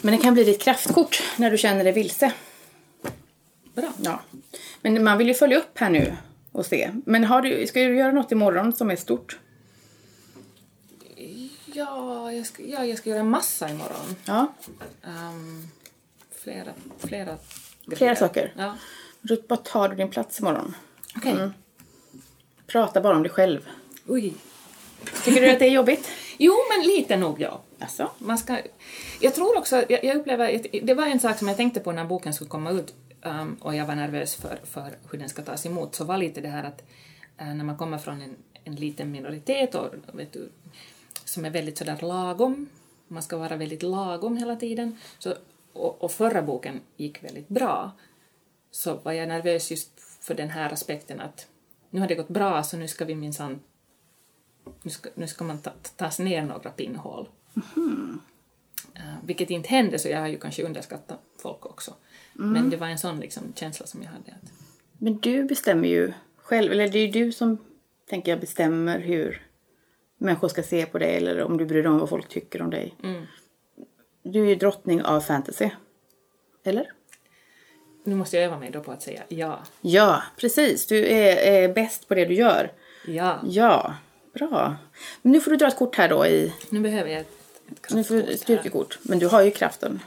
Men 0.00 0.16
det 0.16 0.22
kan 0.22 0.34
bli 0.34 0.44
ditt 0.44 0.60
kraftkort 0.60 1.22
när 1.36 1.50
du 1.50 1.58
känner 1.58 1.84
dig 1.84 1.92
vilse. 1.92 2.32
Bra. 3.74 3.92
Ja. 4.02 4.20
Men 4.82 5.04
man 5.04 5.18
vill 5.18 5.28
ju 5.28 5.34
följa 5.34 5.58
upp 5.58 5.78
här 5.78 5.90
nu 5.90 6.16
och 6.52 6.66
se. 6.66 6.90
Men 7.06 7.24
har 7.24 7.42
du, 7.42 7.66
ska 7.66 7.80
du 7.80 7.96
göra 7.96 8.12
något 8.12 8.32
imorgon 8.32 8.72
som 8.72 8.90
är 8.90 8.96
stort? 8.96 9.38
Ja, 11.78 12.32
jag 12.32 12.46
ska, 12.46 12.62
ja, 12.62 12.84
jag 12.84 12.98
ska 12.98 13.10
göra 13.10 13.20
en 13.20 13.30
massa 13.30 13.70
imorgon. 13.70 14.16
Ja, 14.24 14.52
Um, 15.02 15.68
flera, 16.30 16.72
flera 16.98 17.36
flera 17.86 17.96
grejer. 17.98 18.14
saker. 18.14 18.52
Ja. 18.56 18.76
Då 19.20 19.36
bara 19.48 19.56
tar 19.56 19.88
du 19.88 19.96
din 19.96 20.10
plats 20.10 20.40
imorgon. 20.40 20.74
Okej. 21.16 21.32
Mm. 21.32 21.52
Prata 22.66 23.00
bara 23.00 23.16
om 23.16 23.22
dig 23.22 23.32
själv. 23.32 23.68
Oj. 24.06 24.34
Tycker 25.24 25.40
du 25.40 25.50
att 25.50 25.58
det 25.58 25.66
är 25.66 25.70
jobbigt? 25.70 26.08
Jo, 26.40 26.52
men 26.70 26.86
lite 26.86 27.16
nog, 27.16 27.40
ja. 27.40 27.62
Alltså? 27.78 28.10
Man 28.18 28.38
ska, 28.38 28.58
jag 29.20 29.34
tror 29.34 29.58
också, 29.58 29.84
jag, 29.88 30.04
jag 30.04 30.16
upplever, 30.16 30.62
det 30.82 30.94
var 30.94 31.06
en 31.06 31.20
sak 31.20 31.38
som 31.38 31.48
jag 31.48 31.56
tänkte 31.56 31.80
på 31.80 31.92
när 31.92 32.04
boken 32.04 32.34
skulle 32.34 32.50
komma 32.50 32.70
ut 32.70 32.94
um, 33.22 33.54
och 33.60 33.74
jag 33.74 33.86
var 33.86 33.94
nervös 33.94 34.36
för, 34.36 34.58
för 34.64 34.98
hur 35.10 35.18
den 35.18 35.28
ska 35.28 35.42
tas 35.42 35.66
emot, 35.66 35.94
så 35.94 36.04
var 36.04 36.18
lite 36.18 36.40
det 36.40 36.48
här 36.48 36.64
att 36.64 36.82
uh, 37.40 37.54
när 37.54 37.64
man 37.64 37.76
kommer 37.76 37.98
från 37.98 38.22
en, 38.22 38.36
en 38.64 38.74
liten 38.74 39.10
minoritet 39.10 39.74
och, 39.74 39.94
vet 40.12 40.32
du, 40.32 40.48
som 41.28 41.44
är 41.44 41.50
väldigt 41.50 41.78
sådär 41.78 41.98
lagom, 42.00 42.68
man 43.08 43.22
ska 43.22 43.36
vara 43.36 43.56
väldigt 43.56 43.82
lagom 43.82 44.36
hela 44.36 44.56
tiden, 44.56 44.96
så, 45.18 45.34
och, 45.72 46.02
och 46.02 46.12
förra 46.12 46.42
boken 46.42 46.80
gick 46.96 47.24
väldigt 47.24 47.48
bra, 47.48 47.92
så 48.70 48.94
var 48.94 49.12
jag 49.12 49.28
nervös 49.28 49.70
just 49.70 50.00
för 50.20 50.34
den 50.34 50.50
här 50.50 50.72
aspekten 50.72 51.20
att 51.20 51.46
nu 51.90 52.00
har 52.00 52.08
det 52.08 52.14
gått 52.14 52.28
bra 52.28 52.62
så 52.62 52.76
nu 52.76 52.88
ska 52.88 53.04
vi 53.04 53.14
minsann 53.14 53.60
nu 54.82 54.90
ska, 54.90 55.10
nu 55.14 55.26
ska 55.26 55.44
man 55.44 55.58
ta, 55.58 55.70
tas 55.96 56.18
ner 56.18 56.42
några 56.42 56.70
pinnhål. 56.70 57.28
Eh, 58.94 59.02
vilket 59.24 59.50
inte 59.50 59.68
hände, 59.68 59.98
så 59.98 60.08
jag 60.08 60.20
har 60.20 60.28
ju 60.28 60.38
kanske 60.38 60.62
underskattat 60.62 61.20
folk 61.42 61.66
också. 61.66 61.94
Men 62.32 62.70
det 62.70 62.76
var 62.76 62.86
en 62.86 62.98
sån 62.98 63.20
liksom, 63.20 63.42
känsla 63.54 63.86
som 63.86 64.02
jag 64.02 64.10
hade. 64.10 64.34
Men 64.98 65.18
du 65.18 65.44
bestämmer 65.44 65.88
ju 65.88 66.12
själv, 66.36 66.72
eller 66.72 66.88
det 66.88 66.98
är 66.98 67.06
ju 67.06 67.12
du 67.24 67.32
som, 67.32 67.58
tänker 68.08 68.32
jag, 68.32 68.40
bestämmer 68.40 69.00
hur 69.00 69.47
människor 70.18 70.48
ska 70.48 70.62
se 70.62 70.86
på 70.86 70.98
dig 70.98 71.16
eller 71.16 71.42
om 71.42 71.56
du 71.56 71.64
bryr 71.64 71.82
dig 71.82 71.92
om 71.92 71.98
vad 71.98 72.08
folk 72.08 72.28
tycker 72.28 72.62
om 72.62 72.70
dig. 72.70 72.94
Du 74.22 74.44
är 74.44 74.48
ju 74.48 74.54
drottning 74.54 75.02
av 75.02 75.20
fantasy. 75.20 75.70
Eller? 76.64 76.92
nu 78.08 78.14
måste 78.14 78.36
jag 78.36 78.44
öva 78.44 78.58
mig 78.58 78.70
då 78.70 78.80
på 78.80 78.92
att 78.92 79.02
säga 79.02 79.22
ja. 79.28 79.58
Ja, 79.80 80.22
precis. 80.36 80.86
Du 80.86 81.06
är, 81.06 81.36
är 81.36 81.68
bäst 81.68 82.08
på 82.08 82.14
det 82.14 82.24
du 82.24 82.34
gör. 82.34 82.72
Ja. 83.06 83.40
Ja, 83.44 83.94
bra. 84.34 84.76
Men 85.22 85.32
nu 85.32 85.40
får 85.40 85.50
du 85.50 85.56
dra 85.56 85.66
ett 85.66 85.76
kort 85.76 85.96
här 85.96 86.08
då 86.08 86.26
i... 86.26 86.52
Nu 86.70 86.80
behöver 86.80 87.10
jag 87.10 87.20
ett, 87.20 87.32
ett 87.72 87.94
Nu 87.94 88.04
får 88.04 88.14
du 88.14 88.20
ett 88.20 88.40
styrkekort. 88.40 88.98
Men 89.02 89.18
du 89.18 89.26
har 89.26 89.42
ju 89.42 89.50
kraften. 89.50 90.00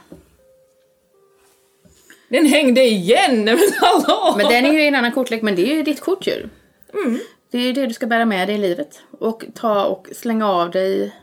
Den 2.28 2.46
hängde 2.46 2.82
igen! 2.82 3.44
Men 3.44 3.58
hallå! 3.80 4.34
Men 4.36 4.46
den 4.46 4.64
är 4.64 4.72
ju 4.72 4.82
i 4.82 4.88
en 4.88 4.94
annan 4.94 5.12
kortlek, 5.12 5.42
men 5.42 5.56
det 5.56 5.72
är 5.72 5.74
ju 5.74 5.82
ditt 5.82 6.00
kort 6.00 6.26
ju. 6.26 6.48
Mm. 6.94 7.20
Det 7.52 7.58
är 7.58 7.72
det 7.72 7.86
du 7.86 7.94
ska 7.94 8.06
bära 8.06 8.24
med 8.24 8.48
dig 8.48 8.54
i 8.54 8.58
livet. 8.58 9.02
Och 9.10 9.44
ta 9.54 9.86
och 9.86 10.08
slänga 10.12 10.48
av 10.48 10.70
dig 10.70 11.14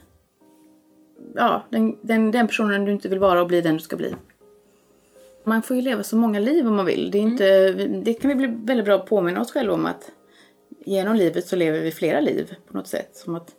ja, 1.35 1.65
den, 1.69 1.97
den, 2.01 2.31
den 2.31 2.47
personen 2.47 2.85
du 2.85 2.91
inte 2.91 3.09
vill 3.09 3.19
vara 3.19 3.41
och 3.41 3.47
bli 3.47 3.61
den 3.61 3.73
du 3.73 3.79
ska 3.79 3.95
bli. 3.95 4.15
Man 5.43 5.61
får 5.61 5.75
ju 5.75 5.81
leva 5.81 6.03
så 6.03 6.15
många 6.15 6.39
liv 6.39 6.67
om 6.67 6.75
man 6.75 6.85
vill. 6.85 7.11
Det, 7.11 7.17
är 7.17 7.21
inte, 7.21 7.71
det 7.73 8.13
kan 8.13 8.29
vi 8.29 8.35
bli 8.35 8.47
väldigt 8.47 8.85
bra 8.85 8.95
att 8.95 9.05
påminna 9.05 9.41
oss 9.41 9.51
själva 9.51 9.73
om 9.73 9.85
att 9.85 10.11
genom 10.85 11.15
livet 11.15 11.47
så 11.47 11.55
lever 11.55 11.79
vi 11.79 11.91
flera 11.91 12.19
liv 12.19 12.55
på 12.67 12.77
något 12.77 12.87
sätt. 12.87 13.15
Som 13.15 13.35
att 13.35 13.55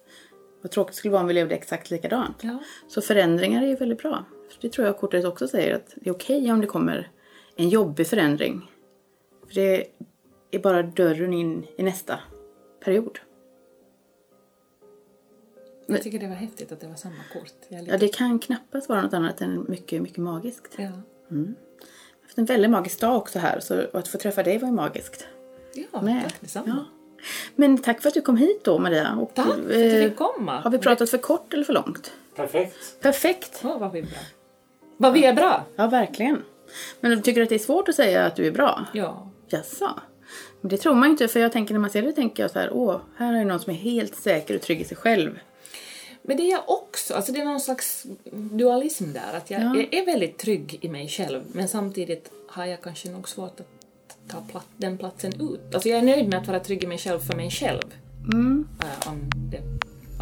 vad 0.63 0.71
tråkigt 0.71 0.93
det 0.93 0.99
skulle 0.99 1.13
vara 1.13 1.23
om 1.23 1.29
vi 1.29 1.35
levde 1.35 1.55
exakt 1.55 1.91
likadant. 1.91 2.37
Ja. 2.41 2.59
Så 2.89 3.01
förändringar 3.01 3.63
är 3.63 3.67
ju 3.67 3.77
väldigt 3.77 3.99
bra. 3.99 4.25
Det 4.61 4.69
tror 4.69 4.87
jag 4.87 4.99
kortet 4.99 5.25
också 5.25 5.49
säger 5.49 5.75
att 5.75 5.95
det 5.95 6.11
är 6.11 6.15
okej 6.15 6.53
om 6.53 6.61
det 6.61 6.67
kommer 6.67 7.11
en 7.57 7.69
jobbig 7.69 8.07
förändring. 8.07 8.71
För 9.47 9.55
det 9.55 9.87
är 10.51 10.59
bara 10.59 10.83
dörren 10.83 11.33
in 11.33 11.67
i 11.77 11.83
nästa 11.83 12.19
period. 12.85 13.19
Jag 15.87 16.03
tycker 16.03 16.19
det 16.19 16.27
var 16.29 16.35
häftigt 16.35 16.73
att 16.73 16.81
det 16.81 16.87
var 16.87 16.95
samma 16.95 17.15
kort. 17.33 17.53
Lite, 17.69 17.85
Ja, 17.91 17.97
det 17.99 18.09
kan 18.09 18.39
knappast 18.39 18.89
vara 18.89 19.03
något 19.03 19.15
annat 19.15 19.41
än 19.41 19.65
mycket, 19.69 20.03
mycket 20.03 20.19
magiskt. 20.19 20.75
ja. 20.79 20.83
Jag 20.83 21.37
har 21.39 21.55
haft 22.27 22.39
en 22.39 22.45
väldigt 22.45 22.71
magisk 22.71 23.01
dag 23.01 23.17
också 23.17 23.39
här, 23.39 23.61
så 23.61 23.83
att 23.93 24.09
få 24.09 24.19
träffa 24.19 24.43
dig 24.43 24.59
var 24.59 24.69
ju 24.69 24.75
magiskt. 24.75 25.27
Ja, 25.93 26.03
Med. 26.03 26.23
tack 26.25 26.41
detsamma. 26.41 26.67
Ja. 26.67 26.85
Men 27.57 27.79
tack 27.79 28.03
för 28.03 28.09
att 28.09 28.15
du 28.15 28.21
kom 28.21 28.37
hit 28.37 28.65
då, 28.65 28.79
Maria. 28.79 29.17
Och, 29.17 29.35
Tack 29.35 29.47
för 29.47 29.53
att 29.53 29.59
eh, 29.59 29.65
du 29.79 30.09
fick 30.09 30.17
komma. 30.17 30.61
Har 30.61 30.71
vi 30.71 30.79
pratat 30.79 31.11
för 31.11 31.19
kort 31.19 31.55
eller 31.55 31.65
för 31.65 31.73
långt? 31.73 32.13
Perfekt. 32.37 33.01
Perfekt! 33.01 33.61
Åh, 33.65 33.79
vad 33.79 33.93
vi 33.93 33.99
är 33.99 34.03
bra. 34.03 34.19
Vad 34.97 35.13
vi 35.13 35.25
är 35.25 35.33
bra! 35.35 35.65
Ja, 35.77 35.87
verkligen. 35.87 36.43
Men 37.01 37.11
du 37.11 37.21
tycker 37.21 37.43
att 37.43 37.49
det 37.49 37.55
är 37.55 37.59
svårt 37.59 37.89
att 37.89 37.95
säga 37.95 38.25
att 38.27 38.37
du 38.37 38.47
är 38.47 38.51
bra? 38.53 38.87
Ja. 38.93 39.31
Jaså? 39.49 39.91
Det 40.63 40.77
tror 40.77 40.95
man 40.95 41.11
inte, 41.11 41.29
för 41.29 41.41
jag 41.41 41.53
tänker 41.53 41.75
när 41.75 41.81
man 41.81 41.91
ser 41.91 42.03
det 42.03 42.13
tänker 42.13 42.43
jag 42.43 42.51
så 42.51 42.59
här, 42.59 42.71
åh, 42.73 42.97
här 43.17 43.35
är 43.35 43.45
någon 43.45 43.61
som 43.61 43.73
är 43.73 43.77
helt 43.77 44.15
säker 44.17 44.55
och 44.55 44.61
trygg 44.63 44.81
i 44.81 44.85
sig 44.85 44.97
själv. 44.97 45.39
Men 46.23 46.37
det 46.37 46.43
är 46.43 46.51
jag 46.51 46.63
också. 46.67 47.15
Alltså 47.15 47.33
det 47.33 47.41
är 47.41 47.45
någon 47.45 47.61
slags 47.61 48.07
dualism 48.33 49.13
där. 49.13 49.37
Att 49.37 49.51
jag 49.51 49.63
Ja. 49.63 49.77
är- 49.77 49.95
är 50.03 50.07
väldigt 50.07 50.39
trygg 50.39 50.79
i 50.81 50.89
mig 50.89 51.09
själv 51.09 51.41
men 51.53 51.69
samtidigt 51.69 52.31
har 52.49 52.65
jag 52.67 52.83
kanske 52.83 53.11
nog 53.11 53.29
svårt 53.29 53.61
att 53.61 53.67
ta 54.31 54.39
plat- 54.53 54.67
den 54.77 54.99
platsen 54.99 55.33
ut. 55.41 55.75
Alltså 55.75 55.89
jag 55.89 55.99
är 55.99 56.03
nöjd 56.03 56.29
med 56.29 56.39
att 56.39 56.49
vara 56.49 56.61
trygg 56.61 56.85
i 56.85 56.87
mig 56.87 56.99
själv 56.99 57.19
för 57.21 57.37
mig 57.37 57.51
själv. 57.51 57.81
Äh, 58.33 59.09
om 59.13 59.31
det 59.51 59.61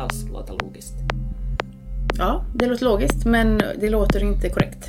alls 0.01 0.29
låter 0.33 0.53
logiskt. 0.65 0.95
Ja, 2.19 2.45
det 2.55 2.67
låter 2.67 2.85
logiskt, 2.85 3.25
men 3.27 3.59
det 3.81 3.91
låter 3.91 4.21
inte 4.23 4.49
korrekt. 4.51 4.87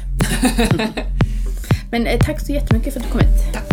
men 1.92 2.08
eh, 2.08 2.20
tack 2.20 2.46
så 2.46 2.52
jättemycket 2.52 2.94
för 2.94 3.00
att 3.00 3.06
du 3.06 3.12
kom 3.12 3.20
hit. 3.22 3.54
Tack. 3.54 3.69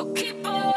So 0.00 0.06
keep 0.14 0.46
on. 0.46 0.69